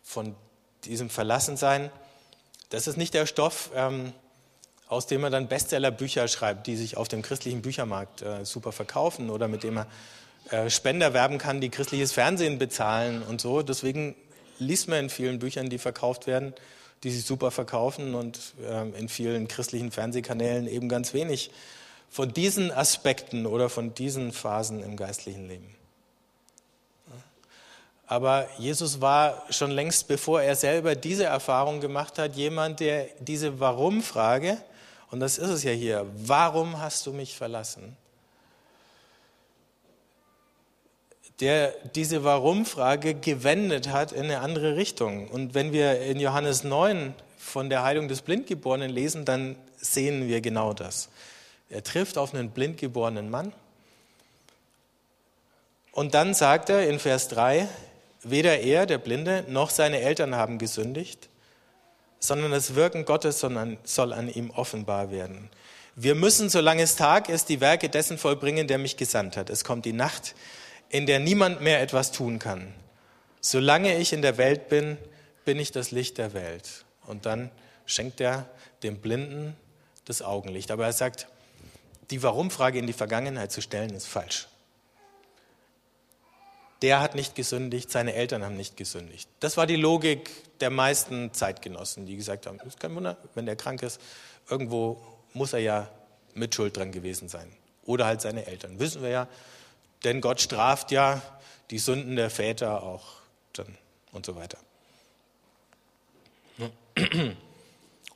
von 0.05 0.37
diesem 0.85 1.11
Verlassensein, 1.11 1.91
das 2.69 2.87
ist 2.87 2.97
nicht 2.97 3.15
der 3.15 3.27
Stoff, 3.27 3.71
ähm, 3.75 4.13
aus 4.91 5.07
dem 5.07 5.23
er 5.23 5.31
dann 5.31 5.47
Bestsellerbücher 5.47 6.27
schreibt, 6.27 6.67
die 6.67 6.77
sich 6.77 6.97
auf 6.97 7.07
dem 7.07 7.23
christlichen 7.23 7.63
Büchermarkt 7.63 8.23
äh, 8.23 8.45
super 8.45 8.73
verkaufen 8.73 9.31
oder 9.31 9.47
mit 9.47 9.63
dem 9.63 9.79
er 9.79 9.87
äh, 10.51 10.69
Spender 10.69 11.15
werben 11.15 11.39
kann, 11.39 11.61
die 11.61 11.71
christliches 11.71 12.11
Fernsehen 12.11 12.59
bezahlen 12.59 13.23
und 13.23 13.41
so. 13.41 13.63
Deswegen 13.63 14.17
liest 14.59 14.89
man 14.89 14.99
in 15.05 15.09
vielen 15.09 15.39
Büchern, 15.39 15.71
die 15.71 15.79
verkauft 15.79 16.27
werden, 16.27 16.55
die 17.05 17.13
sich 17.13 17.25
super 17.25 17.53
verkaufen 17.53 18.17
und 18.17 18.41
äh, 18.69 18.99
in 18.99 19.09
vielen 19.09 19.47
christlichen 19.47 19.93
Fernsehkanälen 19.93 20.67
eben 20.67 20.89
ganz 20.89 21.15
wenig 21.15 21.53
von 22.11 22.35
diesen 22.35 22.73
Aspekten 22.73 23.47
oder 23.47 23.69
von 23.69 23.95
diesen 23.95 24.33
Phasen 24.33 24.83
im 24.83 24.97
geistlichen 24.97 25.47
Leben. 25.47 25.73
Aber 28.09 28.49
Jesus 28.59 29.01
war 29.01 29.45
schon 29.51 29.71
längst, 29.71 30.09
bevor 30.09 30.43
er 30.43 30.57
selber 30.57 30.97
diese 30.97 31.27
Erfahrung 31.27 31.79
gemacht 31.79 32.19
hat, 32.19 32.35
jemand, 32.35 32.81
der 32.81 33.07
diese 33.21 33.61
Warum-Frage 33.61 34.59
und 35.11 35.21
das 35.21 35.39
ist 35.39 35.49
es 35.49 35.65
ja 35.65 35.73
hier. 35.73 36.07
Warum 36.15 36.81
hast 36.81 37.07
du 37.07 37.13
mich 37.13 37.37
verlassen? 37.37 37.97
Der 41.41 41.73
diese 41.95 42.23
Warum-Frage 42.23 43.15
gewendet 43.15 43.89
hat 43.89 44.13
in 44.13 44.25
eine 44.25 44.41
andere 44.41 44.77
Richtung. 44.77 45.29
Und 45.29 45.55
wenn 45.55 45.73
wir 45.73 46.01
in 46.03 46.21
Johannes 46.21 46.65
9 46.65 47.15
von 47.39 47.71
der 47.71 47.83
Heilung 47.83 48.09
des 48.09 48.23
Blindgeborenen 48.23 48.91
lesen, 48.91 49.25
dann 49.25 49.57
sehen 49.79 50.29
wir 50.29 50.41
genau 50.41 50.75
das. 50.75 51.09
Er 51.71 51.83
trifft 51.83 52.19
auf 52.19 52.35
einen 52.35 52.51
blindgeborenen 52.51 53.31
Mann. 53.31 53.53
Und 55.93 56.15
dann 56.15 56.35
sagt 56.35 56.69
er 56.69 56.89
in 56.89 56.99
Vers 56.99 57.29
3, 57.29 57.69
weder 58.23 58.61
er, 58.61 58.87
der 58.87 58.99
Blinde, 58.99 59.45
noch 59.49 59.71
seine 59.71 60.01
Eltern 60.01 60.35
haben 60.35 60.59
gesündigt, 60.59 61.29
sondern 62.21 62.53
das 62.53 62.75
Wirken 62.75 63.05
Gottes 63.05 63.41
soll 63.41 64.13
an 64.13 64.29
ihm 64.29 64.51
offenbar 64.51 65.11
werden. 65.11 65.51
Wir 65.97 66.15
müssen, 66.15 66.49
solange 66.49 66.83
es 66.83 66.97
Tag 66.97 67.29
ist, 67.29 67.49
die 67.49 67.61
Werke 67.61 67.89
dessen 67.89 68.19
vollbringen, 68.19 68.69
der 68.69 68.79
mich 68.79 68.97
gesandt 68.97 69.37
hat. 69.37 69.51
Es 69.51 69.65
kommt 69.65 69.85
die 69.85 69.93
Nacht, 69.93 70.35
in 70.89 71.07
der 71.07 71.19
niemand 71.19 71.61
mehr 71.61 71.81
etwas 71.81 72.13
tun 72.13 72.39
kann. 72.39 72.73
Solange 73.41 73.97
ich 73.99 74.13
in 74.13 74.23
der 74.23 74.39
Welt 74.39 74.69
bin, 74.69 74.99
bin 75.45 75.59
ich 75.59 75.73
das 75.73 75.91
Licht 75.91 76.19
der 76.19 76.35
Welt. 76.35 76.85
Und 77.07 77.27
dann 77.27 77.51
schenkt 77.87 78.21
er 78.21 78.49
dem 78.83 78.99
Blinden 78.99 79.57
das 80.05 80.23
Augenlicht. 80.23 80.71
Aber 80.71 80.85
er 80.85 80.93
sagt, 80.93 81.27
die 82.11 82.23
Warum-Frage 82.23 82.79
in 82.79 82.87
die 82.87 82.93
Vergangenheit 82.93 83.51
zu 83.51 83.63
stellen, 83.63 83.95
ist 83.95 84.07
falsch. 84.07 84.49
Der 86.83 87.01
hat 87.01 87.15
nicht 87.15 87.35
gesündigt, 87.35 87.91
seine 87.91 88.15
Eltern 88.15 88.45
haben 88.45 88.57
nicht 88.57 88.77
gesündigt. 88.77 89.29
Das 89.41 89.57
war 89.57 89.67
die 89.67 89.77
Logik 89.77 90.31
der 90.61 90.71
meisten 90.71 91.33
Zeitgenossen, 91.33 92.07
die 92.07 92.17
gesagt 92.17 92.47
haben, 92.47 92.59
ist 92.61 92.81
kein 92.81 92.95
Wunder, 92.95 93.17
wenn 93.35 93.47
der 93.47 93.57
krank 93.57 93.83
ist, 93.83 94.01
irgendwo 94.49 95.01
muss 95.35 95.53
er 95.53 95.61
ja 95.61 95.89
mit 96.35 96.55
Schuld 96.55 96.77
dran 96.77 96.93
gewesen 96.93 97.29
sein. 97.29 97.53
Oder 97.85 98.07
halt 98.07 98.21
seine 98.21 98.47
Eltern. 98.47 98.79
Wissen 98.79 99.03
wir 99.03 99.11
ja, 99.11 99.29
denn 100.05 100.21
Gott 100.21 100.41
straft 100.41 100.91
ja 100.91 101.23
die 101.71 101.79
Sünden 101.79 102.17
der 102.17 102.31
Väter 102.31 102.83
auch 102.83 103.05
dann 103.53 103.77
und 104.13 104.27
so 104.27 104.37
weiter. 104.37 104.59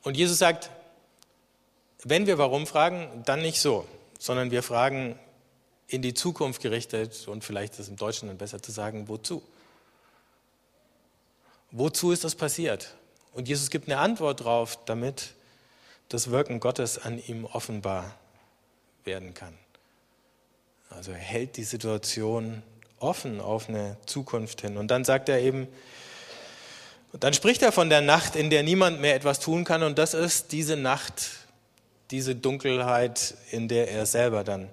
Und 0.03 0.17
Jesus 0.17 0.37
sagt, 0.37 0.69
wenn 2.03 2.27
wir 2.27 2.37
warum 2.37 2.67
fragen, 2.67 3.23
dann 3.25 3.41
nicht 3.41 3.59
so, 3.59 3.87
sondern 4.19 4.51
wir 4.51 4.61
fragen 4.61 5.17
in 5.87 6.01
die 6.01 6.13
Zukunft 6.13 6.61
gerichtet 6.61 7.27
und 7.27 7.43
vielleicht 7.43 7.73
ist 7.73 7.79
es 7.79 7.87
im 7.89 7.95
Deutschen 7.95 8.27
dann 8.27 8.37
besser 8.37 8.61
zu 8.61 8.71
sagen, 8.71 9.07
wozu? 9.07 9.43
Wozu 11.71 12.11
ist 12.11 12.23
das 12.23 12.35
passiert? 12.35 12.95
Und 13.33 13.47
Jesus 13.47 13.69
gibt 13.69 13.87
eine 13.87 13.99
Antwort 13.99 14.43
drauf, 14.43 14.79
damit 14.85 15.33
das 16.09 16.31
Wirken 16.31 16.59
Gottes 16.59 16.97
an 16.97 17.21
ihm 17.27 17.45
offenbar 17.45 18.15
werden 19.03 19.33
kann. 19.33 19.53
Also 20.89 21.11
er 21.11 21.17
hält 21.17 21.57
die 21.57 21.63
Situation 21.63 22.63
offen 22.99 23.41
auf 23.41 23.69
eine 23.69 23.97
Zukunft 24.05 24.61
hin. 24.61 24.77
Und 24.77 24.89
dann 24.89 25.03
sagt 25.03 25.29
er 25.29 25.39
eben, 25.39 25.67
dann 27.19 27.33
spricht 27.33 27.61
er 27.61 27.71
von 27.71 27.89
der 27.89 28.01
Nacht, 28.01 28.35
in 28.35 28.49
der 28.49 28.63
niemand 28.63 29.01
mehr 29.01 29.15
etwas 29.15 29.39
tun 29.39 29.63
kann. 29.63 29.83
Und 29.83 29.97
das 29.97 30.13
ist 30.13 30.51
diese 30.51 30.75
Nacht, 30.75 31.31
diese 32.11 32.35
Dunkelheit, 32.35 33.35
in 33.51 33.67
der 33.67 33.89
er 33.89 34.05
selber 34.05 34.43
dann 34.43 34.69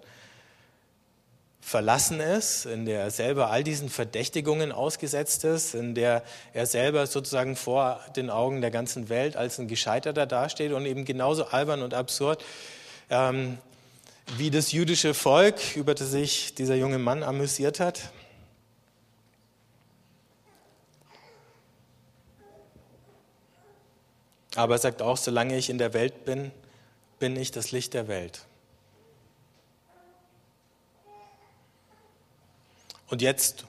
verlassen 1.62 2.20
ist, 2.20 2.66
in 2.66 2.85
der 2.85 3.01
er 3.01 3.11
selber 3.11 3.51
all 3.51 3.62
diesen 3.62 3.88
Verdächtigungen 3.88 4.72
ausgesetzt 4.72 5.44
ist, 5.44 5.75
in 5.75 5.94
der 5.94 6.22
er 6.53 6.66
selber 6.66 7.07
sozusagen 7.07 7.55
vor 7.57 8.01
den 8.16 8.29
Augen 8.29 8.61
der 8.61 8.72
ganzen 8.72 9.09
Welt 9.09 9.37
als 9.37 9.59
ein 9.59 9.68
Gescheiterter 9.68 10.27
dasteht 10.27 10.72
und 10.72 10.85
eben 10.85 11.05
genauso 11.05 11.46
albern 11.46 11.83
und 11.83 11.94
absurd 11.94 12.44
ähm, 13.09 13.59
wie 14.37 14.51
das 14.51 14.72
jüdische 14.72 15.14
Volk, 15.14 15.77
über 15.77 15.94
das 15.94 16.11
sich 16.11 16.55
dieser 16.55 16.75
junge 16.75 16.98
Mann 16.98 17.22
amüsiert 17.22 17.81
hat. 17.81 18.11
Aber 24.57 24.75
er 24.75 24.79
sagt 24.79 25.01
auch, 25.01 25.16
solange 25.16 25.57
ich 25.57 25.70
in 25.70 25.79
der 25.79 25.94
Welt 25.94 26.25
bin, 26.25 26.51
bin 27.18 27.37
ich 27.37 27.53
das 27.53 27.70
Licht 27.70 27.94
der 27.94 28.09
Welt. 28.09 28.44
Und 33.12 33.20
jetzt 33.20 33.66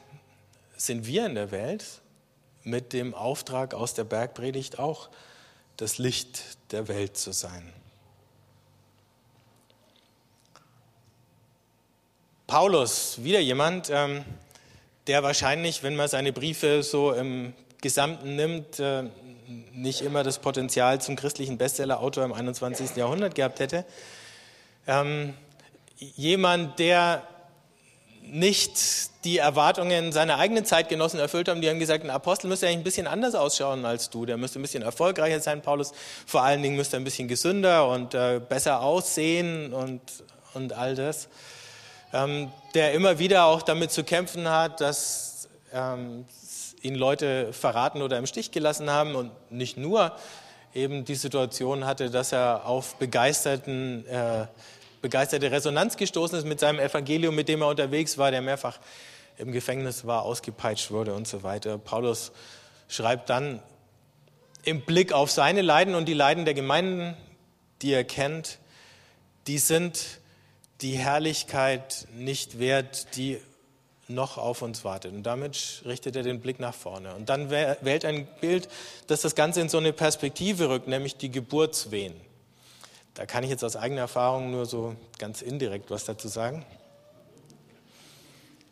sind 0.78 1.06
wir 1.06 1.26
in 1.26 1.36
der 1.36 1.52
Welt 1.52 1.84
mit 2.64 2.94
dem 2.94 3.14
Auftrag 3.14 3.74
aus 3.74 3.94
der 3.94 4.06
Bergpredigt 4.06 4.80
auch 4.80 5.10
das 5.76 5.98
Licht 5.98 6.42
der 6.72 6.88
Welt 6.88 7.18
zu 7.18 7.34
sein. 7.34 7.74
Paulus, 12.48 13.22
wieder 13.22 13.42
jemand, 13.42 13.90
ähm, 13.90 14.24
der 15.08 15.24
wahrscheinlich, 15.24 15.84
wenn 15.84 15.98
man 15.98 16.08
seine 16.08 16.32
Briefe 16.32 16.82
so 16.82 17.12
im 17.12 17.52
Gesamten 17.82 18.38
nimmt, 18.38 18.80
äh, 18.80 19.10
nicht 19.74 20.04
immer 20.04 20.24
das 20.24 20.40
Potenzial 20.40 21.02
zum 21.02 21.18
christlichen 21.18 21.58
Bestsellerautor 21.58 22.24
im 22.24 22.32
21. 22.32 22.96
Jahrhundert 22.96 23.36
gehabt 23.36 23.60
hätte. 23.60 23.84
Ähm, 24.88 25.34
jemand, 25.98 26.80
der 26.80 27.28
nicht 28.26 28.72
die 29.24 29.38
Erwartungen 29.38 30.12
seiner 30.12 30.38
eigenen 30.38 30.66
Zeitgenossen 30.66 31.20
erfüllt 31.20 31.48
haben. 31.48 31.62
Die 31.62 31.70
haben 31.70 31.80
gesagt, 31.80 32.04
ein 32.04 32.10
Apostel 32.10 32.48
müsste 32.48 32.68
eigentlich 32.68 32.80
ein 32.80 32.84
bisschen 32.84 33.08
anders 33.08 33.36
ausschauen 33.36 33.86
als 33.86 34.10
du. 34.10 34.26
Der 34.26 34.38
müsste 34.38 34.60
ein 34.60 34.62
bisschen 34.62 34.84
erfolgreicher 34.84 35.40
sein, 35.40 35.62
Paulus. 35.62 35.94
Vor 36.26 36.44
allen 36.44 36.62
Dingen 36.62 36.76
müsste 36.76 36.98
er 36.98 37.02
ein 37.02 37.04
bisschen 37.04 37.28
gesünder 37.28 37.88
und 37.88 38.14
äh, 38.14 38.42
besser 38.48 38.82
aussehen 38.82 39.74
und, 39.74 40.02
und 40.54 40.74
all 40.74 40.96
das. 40.96 41.28
Ähm, 42.12 42.52
der 42.74 42.94
immer 42.94 43.20
wieder 43.20 43.46
auch 43.46 43.62
damit 43.62 43.92
zu 43.92 44.04
kämpfen 44.04 44.50
hat, 44.50 44.82
dass 44.82 45.48
ähm, 45.74 46.26
ihn 46.82 46.96
Leute 46.96 47.54
verraten 47.54 48.02
oder 48.02 48.18
im 48.18 48.26
Stich 48.26 48.52
gelassen 48.52 48.90
haben 48.90 49.16
und 49.16 49.32
nicht 49.52 49.78
nur 49.78 50.16
eben 50.74 51.06
die 51.06 51.16
Situation 51.16 51.86
hatte, 51.86 52.10
dass 52.10 52.32
er 52.32 52.66
auf 52.66 52.96
begeisterten 52.96 54.06
äh, 54.08 54.48
begeisterte 55.04 55.52
Resonanz 55.52 55.98
gestoßen 55.98 56.40
ist 56.40 56.46
mit 56.46 56.62
seinem 56.62 56.80
Evangelium, 56.80 57.36
mit 57.36 57.50
dem 57.50 57.62
er 57.62 57.68
unterwegs 57.68 58.18
war, 58.18 58.32
der 58.32 58.42
mehrfach 58.42 58.80
im 59.38 59.52
Gefängnis 59.52 60.06
war, 60.06 60.24
ausgepeitscht 60.24 60.92
wurde 60.92 61.14
und 61.14 61.28
so 61.28 61.44
weiter. 61.44 61.78
Paulus 61.78 62.32
schreibt 62.88 63.30
dann 63.30 63.62
im 64.64 64.82
Blick 64.82 65.12
auf 65.12 65.30
seine 65.30 65.62
Leiden 65.62 65.94
und 65.94 66.06
die 66.06 66.14
Leiden 66.14 66.46
der 66.46 66.54
Gemeinden, 66.54 67.18
die 67.82 67.92
er 67.92 68.06
kennt, 68.06 68.60
die 69.46 69.58
sind 69.58 70.22
die 70.80 70.98
Herrlichkeit 70.98 72.08
nicht 72.16 72.60
wert, 72.60 73.18
die 73.18 73.40
noch 74.08 74.38
auf 74.38 74.62
uns 74.62 74.86
wartet. 74.86 75.14
Und 75.14 75.24
damit 75.24 75.82
richtet 75.86 76.16
er 76.16 76.24
den 76.24 76.40
Blick 76.40 76.62
nach 76.62 76.74
vorne. 76.74 77.14
Und 77.16 77.28
dann 77.28 77.50
wählt 77.50 78.06
ein 78.06 78.26
Bild, 78.40 78.70
das 79.08 79.22
das 79.22 79.36
Ganze 79.36 79.60
in 79.60 79.68
so 79.68 79.80
eine 79.80 79.92
Perspektive 79.92 80.70
rückt, 80.70 80.88
nämlich 80.88 81.18
die 81.18 81.30
Geburtswehen. 81.30 82.14
Da 83.16 83.28
kann 83.28 83.44
ich 83.44 83.52
jetzt 83.52 83.64
aus 83.64 83.76
eigener 83.76 84.02
Erfahrung 84.02 84.50
nur 84.50 84.66
so 84.66 84.96
ganz 85.20 85.44
indirekt 85.44 85.92
was 85.92 86.06
dazu 86.06 86.28
sagen. 86.28 86.66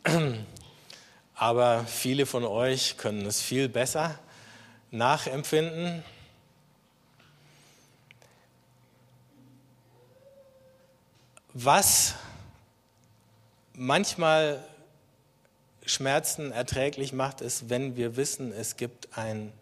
Aber 1.34 1.84
viele 1.86 2.26
von 2.26 2.44
euch 2.44 2.96
können 2.96 3.24
es 3.24 3.40
viel 3.40 3.68
besser 3.68 4.18
nachempfinden. 4.90 6.02
Was 11.54 12.14
manchmal 13.74 14.64
Schmerzen 15.86 16.50
erträglich 16.50 17.12
macht, 17.12 17.40
ist, 17.42 17.70
wenn 17.70 17.96
wir 17.96 18.16
wissen, 18.16 18.52
es 18.52 18.76
gibt 18.76 19.16
ein, 19.16 19.52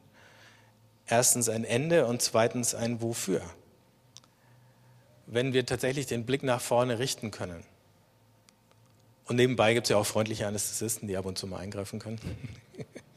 erstens 1.06 1.50
ein 1.50 1.64
Ende 1.64 2.06
und 2.06 2.22
zweitens 2.22 2.74
ein 2.74 3.02
Wofür 3.02 3.42
wenn 5.32 5.52
wir 5.52 5.64
tatsächlich 5.64 6.06
den 6.06 6.26
Blick 6.26 6.42
nach 6.42 6.60
vorne 6.60 6.98
richten 6.98 7.30
können. 7.30 7.62
Und 9.26 9.36
nebenbei 9.36 9.74
gibt 9.74 9.86
es 9.86 9.90
ja 9.90 9.96
auch 9.96 10.06
freundliche 10.06 10.48
Anästhesisten, 10.48 11.06
die 11.06 11.16
ab 11.16 11.24
und 11.24 11.38
zu 11.38 11.46
mal 11.46 11.58
eingreifen 11.58 12.00
können. 12.00 12.18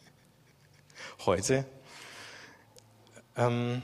Heute. 1.25 1.65
Ähm, 3.35 3.81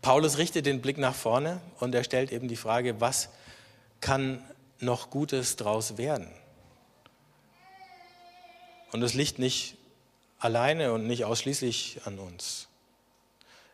Paulus 0.00 0.38
richtet 0.38 0.64
den 0.64 0.80
Blick 0.80 0.96
nach 0.96 1.14
vorne 1.14 1.60
und 1.80 1.94
er 1.94 2.02
stellt 2.02 2.32
eben 2.32 2.48
die 2.48 2.56
Frage, 2.56 2.98
was 3.02 3.28
kann 4.00 4.42
noch 4.80 5.10
Gutes 5.10 5.56
draus 5.56 5.98
werden? 5.98 6.30
Und 8.92 9.02
es 9.02 9.12
liegt 9.12 9.38
nicht 9.38 9.76
alleine 10.38 10.94
und 10.94 11.06
nicht 11.06 11.26
ausschließlich 11.26 12.00
an 12.06 12.18
uns. 12.18 12.68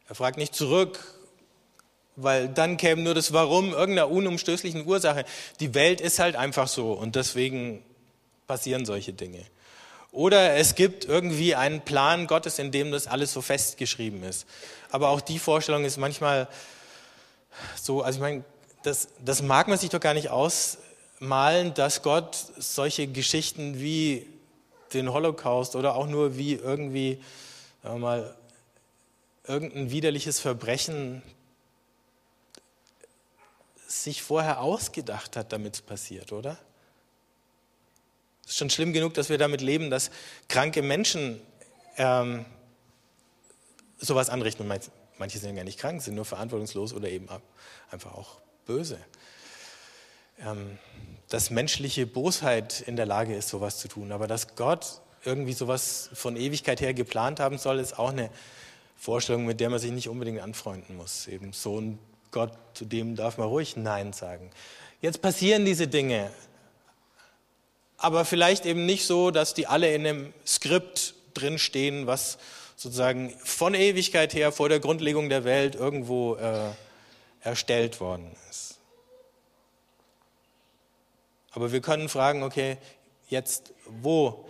Er 0.08 0.16
fragt 0.16 0.38
nicht 0.38 0.56
zurück, 0.56 1.19
weil 2.22 2.48
dann 2.48 2.76
käme 2.76 3.02
nur 3.02 3.14
das 3.14 3.32
Warum 3.32 3.72
irgendeiner 3.72 4.10
unumstößlichen 4.10 4.86
Ursache. 4.86 5.24
Die 5.60 5.74
Welt 5.74 6.00
ist 6.00 6.18
halt 6.18 6.36
einfach 6.36 6.68
so 6.68 6.92
und 6.92 7.16
deswegen 7.16 7.82
passieren 8.46 8.84
solche 8.84 9.12
Dinge. 9.12 9.44
Oder 10.12 10.56
es 10.56 10.74
gibt 10.74 11.04
irgendwie 11.04 11.54
einen 11.54 11.82
Plan 11.82 12.26
Gottes, 12.26 12.58
in 12.58 12.72
dem 12.72 12.90
das 12.90 13.06
alles 13.06 13.32
so 13.32 13.42
festgeschrieben 13.42 14.24
ist. 14.24 14.46
Aber 14.90 15.10
auch 15.10 15.20
die 15.20 15.38
Vorstellung 15.38 15.84
ist 15.84 15.98
manchmal 15.98 16.48
so, 17.80 18.02
also 18.02 18.16
ich 18.16 18.20
meine, 18.20 18.44
das, 18.82 19.08
das 19.24 19.42
mag 19.42 19.68
man 19.68 19.78
sich 19.78 19.90
doch 19.90 20.00
gar 20.00 20.14
nicht 20.14 20.30
ausmalen, 20.30 21.74
dass 21.74 22.02
Gott 22.02 22.36
solche 22.58 23.06
Geschichten 23.06 23.78
wie 23.78 24.26
den 24.94 25.12
Holocaust 25.12 25.76
oder 25.76 25.94
auch 25.94 26.06
nur 26.06 26.36
wie 26.36 26.54
irgendwie 26.54 27.20
mal 27.84 28.34
irgendein 29.46 29.90
widerliches 29.90 30.40
Verbrechen 30.40 31.22
sich 33.90 34.22
vorher 34.22 34.60
ausgedacht 34.60 35.36
hat, 35.36 35.52
damit 35.52 35.74
es 35.74 35.82
passiert, 35.82 36.32
oder? 36.32 36.56
Es 38.44 38.52
ist 38.52 38.58
schon 38.58 38.70
schlimm 38.70 38.92
genug, 38.92 39.14
dass 39.14 39.28
wir 39.28 39.38
damit 39.38 39.60
leben, 39.60 39.90
dass 39.90 40.10
kranke 40.48 40.82
Menschen 40.82 41.40
ähm, 41.96 42.44
sowas 43.98 44.30
anrichten. 44.30 44.66
Manche 44.66 45.38
sind 45.38 45.50
ja 45.50 45.56
gar 45.56 45.64
nicht 45.64 45.78
krank, 45.78 46.02
sind 46.02 46.14
nur 46.14 46.24
verantwortungslos 46.24 46.92
oder 46.92 47.08
eben 47.08 47.28
einfach 47.90 48.14
auch 48.14 48.40
böse. 48.64 48.98
Ähm, 50.40 50.78
dass 51.28 51.50
menschliche 51.50 52.06
Bosheit 52.06 52.80
in 52.80 52.96
der 52.96 53.06
Lage 53.06 53.36
ist, 53.36 53.48
sowas 53.48 53.78
zu 53.78 53.88
tun. 53.88 54.12
Aber 54.12 54.26
dass 54.26 54.54
Gott 54.56 55.00
irgendwie 55.24 55.52
sowas 55.52 56.10
von 56.12 56.36
Ewigkeit 56.36 56.80
her 56.80 56.94
geplant 56.94 57.40
haben 57.40 57.58
soll, 57.58 57.78
ist 57.78 57.98
auch 57.98 58.10
eine 58.10 58.30
Vorstellung, 58.96 59.46
mit 59.46 59.60
der 59.60 59.70
man 59.70 59.78
sich 59.78 59.90
nicht 59.90 60.08
unbedingt 60.08 60.40
anfreunden 60.40 60.96
muss. 60.96 61.26
Eben 61.26 61.52
so 61.52 61.80
ein 61.80 61.98
Gott, 62.30 62.52
zu 62.74 62.84
dem 62.84 63.16
darf 63.16 63.38
man 63.38 63.48
ruhig 63.48 63.76
Nein 63.76 64.12
sagen. 64.12 64.50
Jetzt 65.00 65.22
passieren 65.22 65.64
diese 65.64 65.88
Dinge, 65.88 66.30
aber 67.96 68.24
vielleicht 68.24 68.66
eben 68.66 68.86
nicht 68.86 69.06
so, 69.06 69.30
dass 69.30 69.54
die 69.54 69.66
alle 69.66 69.94
in 69.94 70.06
einem 70.06 70.34
Skript 70.46 71.14
drinstehen, 71.34 72.06
was 72.06 72.38
sozusagen 72.76 73.30
von 73.44 73.74
Ewigkeit 73.74 74.32
her 74.32 74.52
vor 74.52 74.68
der 74.68 74.80
Grundlegung 74.80 75.28
der 75.28 75.44
Welt 75.44 75.74
irgendwo 75.74 76.36
äh, 76.36 76.70
erstellt 77.40 78.00
worden 78.00 78.34
ist. 78.48 78.78
Aber 81.52 81.72
wir 81.72 81.80
können 81.80 82.08
fragen, 82.08 82.42
okay, 82.42 82.78
jetzt 83.28 83.72
wo 83.86 84.46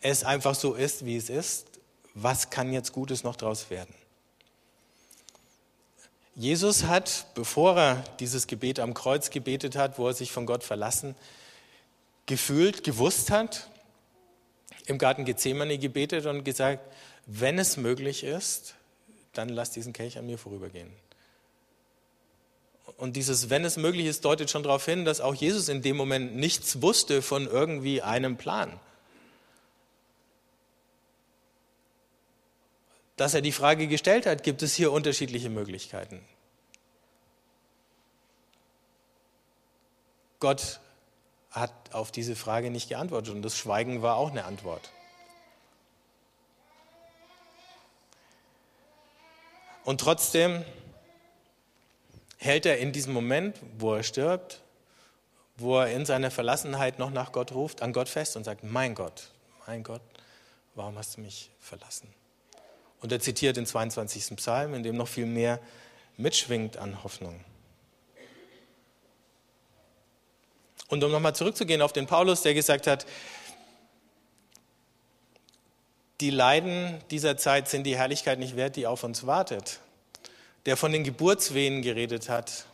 es 0.00 0.24
einfach 0.24 0.54
so 0.54 0.74
ist, 0.74 1.04
wie 1.04 1.16
es 1.16 1.30
ist, 1.30 1.66
was 2.14 2.50
kann 2.50 2.72
jetzt 2.72 2.92
Gutes 2.92 3.24
noch 3.24 3.36
daraus 3.36 3.70
werden? 3.70 3.94
Jesus 6.38 6.84
hat, 6.84 7.28
bevor 7.34 7.78
er 7.78 8.04
dieses 8.20 8.46
Gebet 8.46 8.78
am 8.78 8.92
Kreuz 8.92 9.30
gebetet 9.30 9.74
hat, 9.74 9.98
wo 9.98 10.06
er 10.06 10.12
sich 10.12 10.32
von 10.32 10.44
Gott 10.44 10.62
verlassen, 10.62 11.14
gefühlt, 12.26 12.84
gewusst 12.84 13.30
hat, 13.30 13.70
im 14.84 14.98
Garten 14.98 15.24
Gethsemane 15.24 15.78
gebetet 15.78 16.26
und 16.26 16.44
gesagt, 16.44 16.80
wenn 17.24 17.58
es 17.58 17.78
möglich 17.78 18.22
ist, 18.22 18.74
dann 19.32 19.48
lass 19.48 19.70
diesen 19.70 19.94
Kelch 19.94 20.18
an 20.18 20.26
mir 20.26 20.36
vorübergehen. 20.36 20.92
Und 22.98 23.16
dieses, 23.16 23.48
wenn 23.48 23.64
es 23.64 23.78
möglich 23.78 24.06
ist, 24.06 24.24
deutet 24.24 24.50
schon 24.50 24.62
darauf 24.62 24.84
hin, 24.84 25.06
dass 25.06 25.22
auch 25.22 25.34
Jesus 25.34 25.70
in 25.70 25.80
dem 25.80 25.96
Moment 25.96 26.36
nichts 26.36 26.82
wusste 26.82 27.22
von 27.22 27.46
irgendwie 27.46 28.02
einem 28.02 28.36
Plan. 28.36 28.78
Dass 33.16 33.32
er 33.32 33.40
die 33.40 33.52
Frage 33.52 33.88
gestellt 33.88 34.26
hat, 34.26 34.42
gibt 34.42 34.62
es 34.62 34.74
hier 34.74 34.92
unterschiedliche 34.92 35.48
Möglichkeiten. 35.48 36.22
Gott 40.38 40.80
hat 41.50 41.72
auf 41.92 42.12
diese 42.12 42.36
Frage 42.36 42.70
nicht 42.70 42.90
geantwortet 42.90 43.34
und 43.34 43.40
das 43.40 43.56
Schweigen 43.56 44.02
war 44.02 44.16
auch 44.16 44.30
eine 44.30 44.44
Antwort. 44.44 44.90
Und 49.84 50.00
trotzdem 50.00 50.64
hält 52.36 52.66
er 52.66 52.78
in 52.78 52.92
diesem 52.92 53.14
Moment, 53.14 53.56
wo 53.78 53.94
er 53.94 54.02
stirbt, 54.02 54.60
wo 55.56 55.78
er 55.78 55.90
in 55.90 56.04
seiner 56.04 56.30
Verlassenheit 56.30 56.98
noch 56.98 57.10
nach 57.10 57.32
Gott 57.32 57.52
ruft, 57.52 57.80
an 57.80 57.94
Gott 57.94 58.10
fest 58.10 58.36
und 58.36 58.44
sagt, 58.44 58.62
mein 58.62 58.94
Gott, 58.94 59.30
mein 59.66 59.82
Gott, 59.82 60.02
warum 60.74 60.98
hast 60.98 61.16
du 61.16 61.22
mich 61.22 61.50
verlassen? 61.60 62.12
Und 63.00 63.12
er 63.12 63.20
zitiert 63.20 63.56
den 63.56 63.66
22. 63.66 64.36
Psalm, 64.36 64.74
in 64.74 64.82
dem 64.82 64.96
noch 64.96 65.08
viel 65.08 65.26
mehr 65.26 65.60
mitschwingt 66.16 66.76
an 66.76 67.02
Hoffnung. 67.02 67.38
Und 70.88 71.02
um 71.02 71.10
nochmal 71.10 71.34
zurückzugehen 71.34 71.82
auf 71.82 71.92
den 71.92 72.06
Paulus, 72.06 72.42
der 72.42 72.54
gesagt 72.54 72.86
hat, 72.86 73.06
die 76.20 76.30
Leiden 76.30 77.00
dieser 77.10 77.36
Zeit 77.36 77.68
sind 77.68 77.84
die 77.84 77.96
Herrlichkeit 77.96 78.38
nicht 78.38 78.56
wert, 78.56 78.76
die 78.76 78.86
auf 78.86 79.04
uns 79.04 79.26
wartet 79.26 79.80
der 80.66 80.76
von 80.76 80.92
den 80.92 81.04
Geburtswehen 81.04 81.80
geredet 81.80 82.28
hat, 82.28 82.66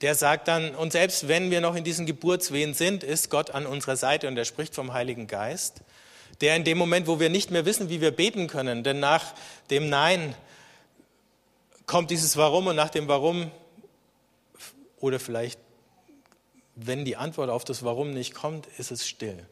der 0.00 0.14
sagt 0.14 0.48
dann, 0.48 0.74
und 0.74 0.92
selbst 0.92 1.26
wenn 1.28 1.50
wir 1.50 1.60
noch 1.60 1.74
in 1.74 1.84
diesen 1.84 2.06
Geburtswehen 2.06 2.74
sind, 2.74 3.02
ist 3.02 3.30
Gott 3.30 3.50
an 3.52 3.66
unserer 3.66 3.96
Seite 3.96 4.28
und 4.28 4.36
er 4.36 4.44
spricht 4.44 4.74
vom 4.74 4.92
Heiligen 4.92 5.26
Geist, 5.26 5.80
der 6.40 6.56
in 6.56 6.64
dem 6.64 6.78
Moment, 6.78 7.06
wo 7.06 7.20
wir 7.20 7.30
nicht 7.30 7.50
mehr 7.50 7.64
wissen, 7.64 7.88
wie 7.88 8.00
wir 8.00 8.10
beten 8.10 8.46
können, 8.46 8.84
denn 8.84 9.00
nach 9.00 9.34
dem 9.70 9.88
Nein 9.88 10.34
kommt 11.86 12.10
dieses 12.10 12.36
Warum 12.36 12.68
und 12.68 12.76
nach 12.76 12.90
dem 12.90 13.08
Warum 13.08 13.50
oder 15.00 15.18
vielleicht, 15.18 15.58
wenn 16.76 17.04
die 17.04 17.16
Antwort 17.16 17.50
auf 17.50 17.64
das 17.64 17.82
Warum 17.82 18.12
nicht 18.12 18.34
kommt, 18.34 18.66
ist 18.78 18.90
es 18.90 19.06
still. 19.06 19.46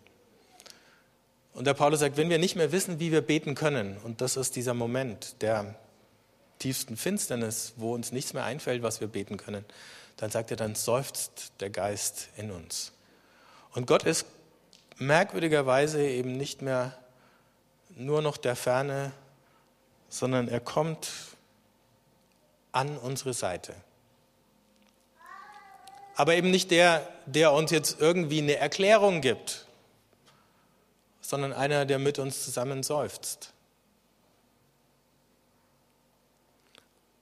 Und 1.53 1.67
der 1.67 1.75
Paulus 1.75 2.01
sagt, 2.01 2.19
wenn 2.19 2.29
wir 2.29 2.39
nicht 2.39 2.55
mehr 2.55 2.71
wissen, 2.71 3.01
wie 3.01 3.11
wir 3.11 3.23
beten 3.23 3.55
können, 3.55 3.97
und 4.05 4.21
das 4.21 4.37
ist 4.37 4.57
dieser 4.57 4.75
Moment, 4.75 5.41
der 5.41 5.75
tiefsten 6.59 6.97
Finsternis, 6.97 7.73
wo 7.77 7.95
uns 7.95 8.13
nichts 8.13 8.35
mehr 8.35 8.45
einfällt, 8.45 8.83
was 8.83 9.01
wir 9.01 9.09
beten 9.09 9.39
können, 9.39 9.65
dann 10.19 10.31
sagt 10.31 10.51
er, 10.51 10.57
dann 10.57 10.75
seufzt 10.75 11.53
der 11.61 11.71
Geist 11.71 12.29
in 12.37 12.51
uns. 12.51 12.93
Und 13.73 13.87
Gott 13.87 14.05
ist 14.05 14.27
merkwürdigerweise 14.97 16.07
eben 16.07 16.37
nicht 16.37 16.63
mehr 16.63 16.97
nur 17.97 18.23
noch 18.23 18.37
der 18.37 18.57
Ferne, 18.57 19.13
sondern 20.09 20.49
er 20.49 20.61
kommt 20.61 21.09
an 22.73 22.97
unsere 22.99 23.35
Seite. 23.35 23.75
Aber 26.15 26.35
eben 26.35 26.51
nicht 26.51 26.71
der, 26.71 27.07
der 27.27 27.53
uns 27.53 27.71
jetzt 27.71 28.01
irgendwie 28.01 28.39
eine 28.39 28.57
Erklärung 28.57 29.21
gibt, 29.21 29.67
sondern 31.21 31.53
einer, 31.53 31.85
der 31.85 31.99
mit 31.99 32.19
uns 32.19 32.45
zusammen 32.45 32.83
seufzt. 32.83 33.53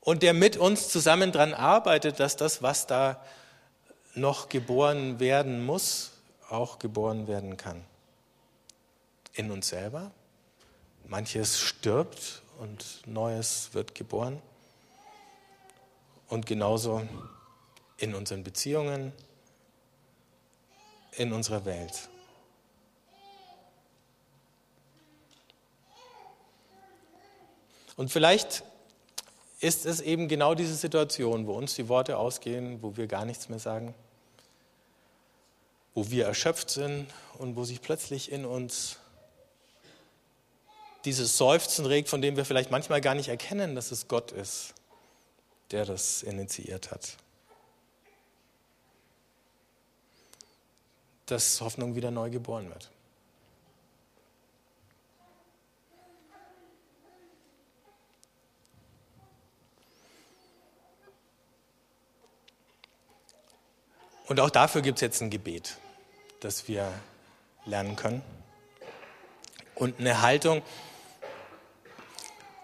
und 0.04 0.22
der 0.22 0.34
mit 0.34 0.56
uns 0.56 0.90
zusammen 0.90 1.32
daran 1.32 1.54
arbeitet, 1.54 2.20
dass 2.20 2.36
das, 2.36 2.62
was 2.62 2.86
da 2.86 3.24
noch 4.14 4.48
geboren 4.50 5.18
werden 5.18 5.64
muss, 5.64 6.12
auch 6.50 6.78
geboren 6.78 7.26
werden 7.26 7.56
kann. 7.56 7.84
In 9.34 9.50
uns 9.50 9.68
selber. 9.68 10.10
Manches 11.06 11.58
stirbt 11.60 12.42
und 12.60 13.02
Neues 13.06 13.70
wird 13.72 13.94
geboren. 13.94 14.40
Und 16.28 16.46
genauso 16.46 17.02
in 17.98 18.14
unseren 18.14 18.42
Beziehungen, 18.42 19.12
in 21.12 21.32
unserer 21.32 21.64
Welt. 21.64 22.08
Und 27.96 28.10
vielleicht 28.10 28.64
ist 29.60 29.86
es 29.86 30.00
eben 30.00 30.28
genau 30.28 30.54
diese 30.54 30.74
Situation, 30.74 31.46
wo 31.46 31.54
uns 31.54 31.74
die 31.74 31.88
Worte 31.88 32.18
ausgehen, 32.18 32.82
wo 32.82 32.96
wir 32.96 33.06
gar 33.06 33.24
nichts 33.24 33.48
mehr 33.48 33.58
sagen, 33.58 33.94
wo 35.94 36.10
wir 36.10 36.26
erschöpft 36.26 36.70
sind 36.70 37.06
und 37.38 37.56
wo 37.56 37.64
sich 37.64 37.80
plötzlich 37.80 38.30
in 38.30 38.44
uns 38.44 38.98
dieses 41.04 41.36
Seufzen 41.36 41.86
regt, 41.86 42.08
von 42.08 42.22
dem 42.22 42.36
wir 42.36 42.44
vielleicht 42.44 42.70
manchmal 42.70 43.00
gar 43.00 43.14
nicht 43.14 43.28
erkennen, 43.28 43.74
dass 43.74 43.90
es 43.90 44.08
Gott 44.08 44.32
ist, 44.32 44.74
der 45.70 45.84
das 45.84 46.22
initiiert 46.22 46.90
hat. 46.90 47.16
Dass 51.26 51.60
Hoffnung 51.60 51.94
wieder 51.94 52.10
neu 52.10 52.30
geboren 52.30 52.68
wird. 52.68 52.90
Und 64.26 64.40
auch 64.40 64.50
dafür 64.50 64.80
gibt 64.80 64.98
es 64.98 65.02
jetzt 65.02 65.20
ein 65.20 65.28
Gebet, 65.28 65.76
das 66.44 66.68
wir 66.68 66.92
lernen 67.64 67.96
können. 67.96 68.22
Und 69.74 69.98
eine 69.98 70.20
Haltung. 70.20 70.62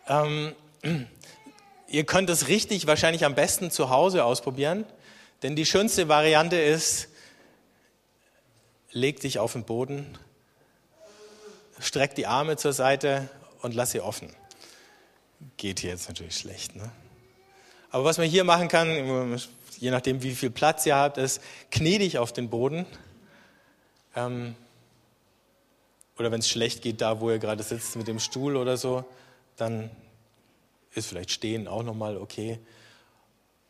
Ähm, 0.06 0.54
ihr 1.88 2.04
könnt 2.04 2.28
es 2.28 2.48
richtig 2.48 2.86
wahrscheinlich 2.86 3.24
am 3.24 3.34
besten 3.34 3.70
zu 3.70 3.88
Hause 3.88 4.24
ausprobieren, 4.24 4.84
denn 5.42 5.56
die 5.56 5.64
schönste 5.64 6.08
Variante 6.08 6.56
ist, 6.56 7.08
leg 8.92 9.20
dich 9.20 9.38
auf 9.38 9.54
den 9.54 9.64
Boden, 9.64 10.18
streck 11.78 12.14
die 12.14 12.26
Arme 12.26 12.56
zur 12.58 12.74
Seite 12.74 13.30
und 13.62 13.74
lass 13.74 13.92
sie 13.92 14.00
offen. 14.00 14.30
Geht 15.56 15.80
hier 15.80 15.90
jetzt 15.90 16.06
natürlich 16.06 16.36
schlecht. 16.36 16.76
Ne? 16.76 16.90
Aber 17.90 18.04
was 18.04 18.18
man 18.18 18.28
hier 18.28 18.44
machen 18.44 18.68
kann, 18.68 19.40
je 19.78 19.90
nachdem, 19.90 20.22
wie 20.22 20.34
viel 20.34 20.50
Platz 20.50 20.84
ihr 20.84 20.96
habt, 20.96 21.16
ist, 21.16 21.40
knie 21.70 21.98
dich 21.98 22.18
auf 22.18 22.34
den 22.34 22.50
Boden. 22.50 22.84
Ähm, 24.16 24.54
oder 26.18 26.30
wenn 26.30 26.40
es 26.40 26.48
schlecht 26.48 26.82
geht, 26.82 27.00
da, 27.00 27.20
wo 27.20 27.30
ihr 27.30 27.38
gerade 27.38 27.62
sitzt, 27.62 27.96
mit 27.96 28.08
dem 28.08 28.18
Stuhl 28.18 28.56
oder 28.56 28.76
so, 28.76 29.04
dann 29.56 29.90
ist 30.94 31.06
vielleicht 31.08 31.30
Stehen 31.30 31.68
auch 31.68 31.82
nochmal 31.82 32.16
okay. 32.16 32.58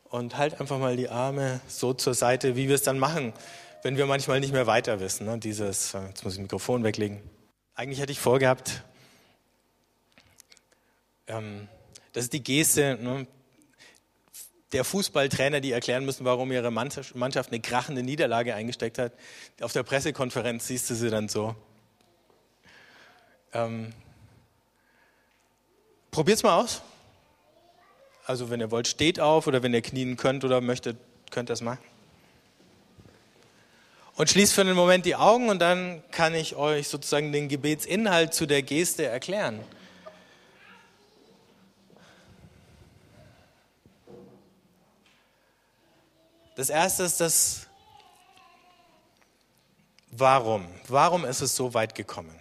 Und 0.09 0.37
halt 0.37 0.61
einfach 0.61 0.79
mal 0.79 0.97
die 0.97 1.09
Arme 1.09 1.61
so 1.69 1.93
zur 1.93 2.15
Seite, 2.15 2.57
wie 2.57 2.69
wir 2.69 2.75
es 2.75 2.83
dann 2.83 2.99
machen, 2.99 3.33
wenn 3.83 3.97
wir 3.97 4.07
manchmal 4.07 4.41
nicht 4.41 4.53
mehr 4.53 4.67
weiter 4.67 4.99
wissen. 4.99 5.27
Ne? 5.27 5.39
Dieses, 5.39 5.95
äh, 5.95 6.01
jetzt 6.09 6.25
muss 6.25 6.33
ich 6.33 6.39
das 6.39 6.43
Mikrofon 6.43 6.83
weglegen. 6.83 7.21
Eigentlich 7.75 8.01
hatte 8.01 8.13
ich 8.13 8.19
vorgehabt, 8.19 8.83
ähm, 11.31 11.69
Das 12.13 12.25
ist 12.25 12.33
die 12.33 12.43
Geste 12.43 12.99
ne? 13.01 13.27
Der 14.73 14.85
Fußballtrainer, 14.85 15.61
die 15.61 15.73
erklären 15.73 16.05
müssen, 16.05 16.25
warum 16.25 16.53
ihre 16.53 16.71
Mannschaft 16.71 17.49
eine 17.49 17.61
krachende 17.61 18.03
Niederlage 18.03 18.55
eingesteckt 18.55 18.99
hat. 18.99 19.13
Auf 19.61 19.73
der 19.73 19.83
Pressekonferenz 19.83 20.67
siehst 20.67 20.89
du 20.91 20.95
sie 20.95 21.11
dann 21.11 21.29
so. 21.29 21.57
Ähm, 23.53 23.93
es 26.13 26.43
mal 26.43 26.61
aus. 26.61 26.83
Also 28.27 28.51
wenn 28.51 28.61
ihr 28.61 28.71
wollt, 28.71 28.87
steht 28.87 29.19
auf 29.19 29.47
oder 29.47 29.63
wenn 29.63 29.75
ihr 29.75 29.83
knien 29.83 30.17
könnt 30.17 30.45
oder 30.45 30.61
möchtet, 30.61 30.97
könnt 31.31 31.49
ihr 31.51 31.53
das 31.53 31.63
machen. 31.63 31.83
Und 34.15 34.29
schließt 34.29 34.53
für 34.53 34.61
einen 34.61 34.77
Moment 34.77 35.07
die 35.07 35.17
Augen 35.17 35.49
und 35.49 35.61
dann 35.61 36.03
kann 36.11 36.35
ich 36.35 36.55
euch 36.55 36.89
sozusagen 36.89 37.33
den 37.33 37.49
Gebetsinhalt 37.49 38.35
zu 38.35 38.47
der 38.47 38.63
Geste 38.63 39.07
erklären. 39.07 39.61
Das 46.61 46.69
erste 46.69 47.05
ist 47.05 47.23
das 47.23 47.67
Warum. 50.11 50.69
Warum 50.89 51.25
ist 51.25 51.41
es 51.41 51.57
so 51.57 51.73
weit 51.73 51.95
gekommen? 51.95 52.39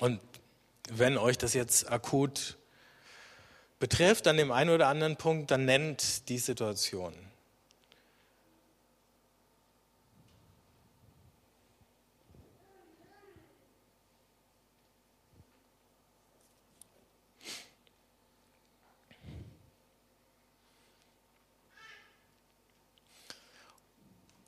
Und 0.00 0.20
wenn 0.88 1.18
euch 1.18 1.36
das 1.36 1.52
jetzt 1.52 1.92
akut 1.92 2.56
betrifft, 3.78 4.26
an 4.26 4.38
dem 4.38 4.52
einen 4.52 4.70
oder 4.70 4.86
anderen 4.86 5.18
Punkt, 5.18 5.50
dann 5.50 5.66
nennt 5.66 6.30
die 6.30 6.38
Situation. 6.38 7.12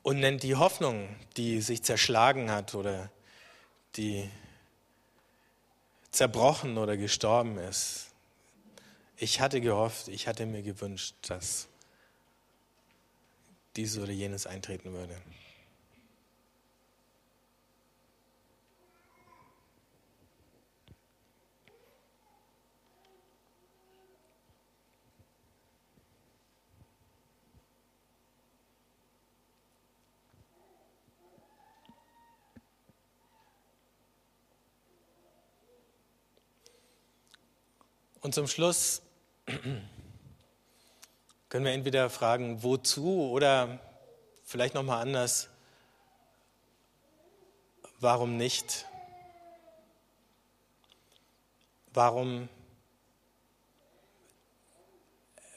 Und 0.03 0.19
nennt 0.19 0.43
die 0.43 0.55
Hoffnung, 0.55 1.15
die 1.37 1.61
sich 1.61 1.83
zerschlagen 1.83 2.49
hat 2.49 2.73
oder 2.73 3.11
die 3.95 4.29
zerbrochen 6.11 6.77
oder 6.77 6.97
gestorben 6.97 7.57
ist. 7.57 8.09
Ich 9.17 9.39
hatte 9.39 9.61
gehofft, 9.61 10.07
ich 10.07 10.27
hatte 10.27 10.45
mir 10.45 10.63
gewünscht, 10.63 11.15
dass 11.27 11.67
dieses 13.75 14.01
oder 14.01 14.11
jenes 14.11 14.47
eintreten 14.47 14.93
würde. 14.93 15.15
Und 38.21 38.35
zum 38.35 38.47
Schluss 38.47 39.01
können 41.49 41.65
wir 41.65 41.71
entweder 41.71 42.11
fragen, 42.11 42.61
wozu 42.61 43.31
oder 43.31 43.79
vielleicht 44.43 44.75
nochmal 44.75 45.01
anders, 45.01 45.49
warum 47.99 48.37
nicht? 48.37 48.85
Warum 51.93 52.47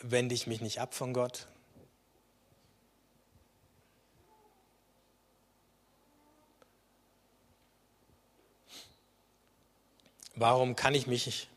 wende 0.01 0.35
ich 0.35 0.47
mich 0.47 0.63
nicht 0.63 0.81
ab 0.81 0.95
von 0.95 1.13
Gott? 1.13 1.47
Warum 10.35 10.75
kann 10.77 10.95
ich 10.95 11.07
mich 11.07 11.49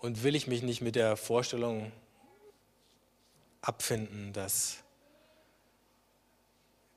und 0.00 0.22
will 0.22 0.34
ich 0.34 0.46
mich 0.46 0.62
nicht 0.62 0.80
mit 0.80 0.96
der 0.96 1.16
Vorstellung 1.16 1.92
abfinden, 3.60 4.32
dass 4.32 4.78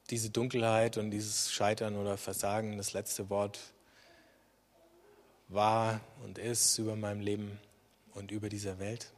diese 0.09 0.29
Dunkelheit 0.29 0.97
und 0.97 1.11
dieses 1.11 1.51
Scheitern 1.51 1.95
oder 1.95 2.17
Versagen 2.17 2.77
das 2.77 2.93
letzte 2.93 3.29
Wort 3.29 3.59
war 5.47 6.01
und 6.23 6.37
ist 6.37 6.77
über 6.77 6.95
meinem 6.95 7.21
Leben 7.21 7.59
und 8.13 8.31
über 8.31 8.49
dieser 8.49 8.79
Welt? 8.79 9.11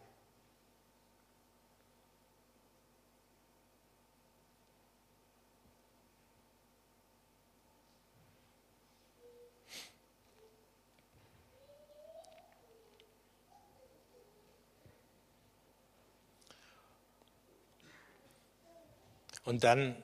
Und 19.43 19.63
dann 19.63 19.95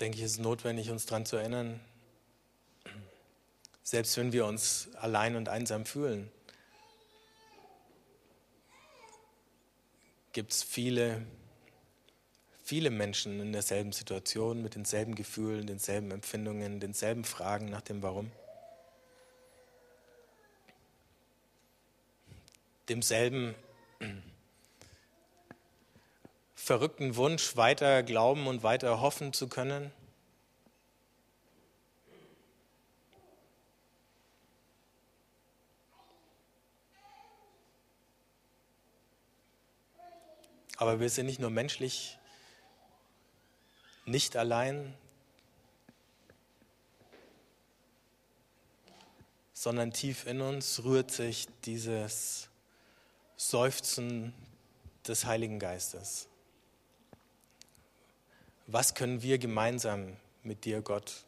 denke 0.00 0.18
ich, 0.18 0.24
ist 0.24 0.32
es 0.32 0.38
notwendig, 0.38 0.90
uns 0.90 1.06
daran 1.06 1.24
zu 1.24 1.36
erinnern, 1.36 1.80
selbst 3.82 4.16
wenn 4.16 4.32
wir 4.32 4.46
uns 4.46 4.88
allein 4.96 5.36
und 5.36 5.48
einsam 5.48 5.86
fühlen, 5.86 6.30
gibt 10.32 10.52
es 10.52 10.62
viele, 10.62 11.24
viele 12.64 12.90
Menschen 12.90 13.40
in 13.40 13.52
derselben 13.52 13.92
Situation, 13.92 14.62
mit 14.62 14.74
denselben 14.74 15.14
Gefühlen, 15.14 15.66
denselben 15.66 16.10
Empfindungen, 16.10 16.80
denselben 16.80 17.24
Fragen 17.24 17.66
nach 17.66 17.82
dem 17.82 18.02
Warum. 18.02 18.32
Demselben 22.88 23.54
verrückten 26.64 27.16
Wunsch, 27.16 27.56
weiter 27.56 28.02
glauben 28.02 28.46
und 28.46 28.62
weiter 28.62 29.00
hoffen 29.00 29.34
zu 29.34 29.48
können? 29.48 29.92
Aber 40.78 41.00
wir 41.00 41.10
sind 41.10 41.26
nicht 41.26 41.38
nur 41.38 41.50
menschlich 41.50 42.18
nicht 44.06 44.36
allein, 44.36 44.94
sondern 49.52 49.92
tief 49.92 50.26
in 50.26 50.40
uns 50.40 50.82
rührt 50.82 51.10
sich 51.10 51.46
dieses 51.64 52.48
Seufzen 53.36 54.34
des 55.06 55.26
Heiligen 55.26 55.58
Geistes. 55.58 56.28
Was 58.66 58.94
können 58.94 59.20
wir 59.20 59.36
gemeinsam 59.38 60.16
mit 60.42 60.64
dir, 60.64 60.80
Gott, 60.80 61.24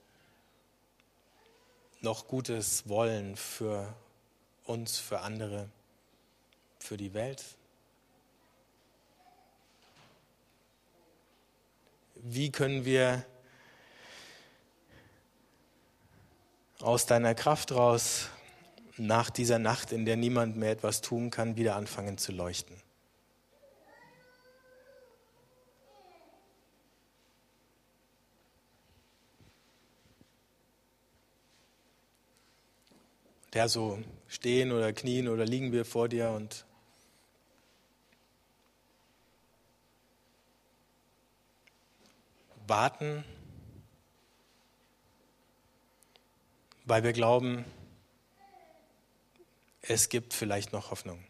noch 2.01 2.29
Gutes 2.29 2.89
wollen 2.89 3.37
für 3.37 3.95
uns, 4.65 4.99
für 4.99 5.21
andere, 5.21 5.69
für 6.79 6.97
die 6.97 7.13
Welt? 7.13 7.45
Wie 12.15 12.51
können 12.51 12.87
wir 12.87 13.27
aus 16.81 17.05
deiner 17.05 17.35
Kraft 17.35 17.71
raus 17.73 18.31
nach 18.97 19.29
dieser 19.29 19.59
Nacht, 19.59 19.93
in 19.93 20.07
der 20.07 20.17
niemand 20.17 20.57
mehr 20.57 20.71
etwas 20.71 21.03
tun 21.03 21.31
kann, 21.31 21.57
wieder 21.57 21.77
anfangen 21.77 22.17
zu 22.17 22.33
leuchten? 22.33 22.86
Herr, 33.57 33.71
so 33.71 33.99
stehen 34.29 34.71
oder 34.71 34.93
knien 34.93 35.29
oder 35.29 35.47
liegen 35.47 35.73
wir 35.73 35.87
vor 35.87 36.11
dir 36.11 36.29
und 36.29 36.67
warten, 42.67 43.25
weil 46.85 47.03
wir 47.03 47.15
glauben, 47.15 47.65
es 49.81 50.11
gibt 50.11 50.35
vielleicht 50.35 50.75
noch 50.75 50.91
Hoffnung. 50.91 51.25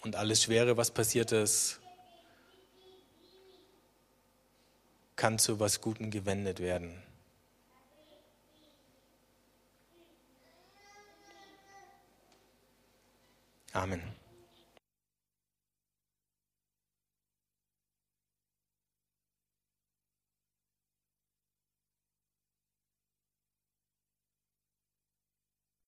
Und 0.00 0.16
alles 0.16 0.42
Schwere, 0.42 0.78
was 0.78 0.90
passiert 0.90 1.32
ist, 1.32 1.80
kann 5.16 5.38
zu 5.38 5.60
was 5.60 5.82
Gutem 5.82 6.10
gewendet 6.10 6.60
werden 6.60 7.02
Amen. 13.74 14.17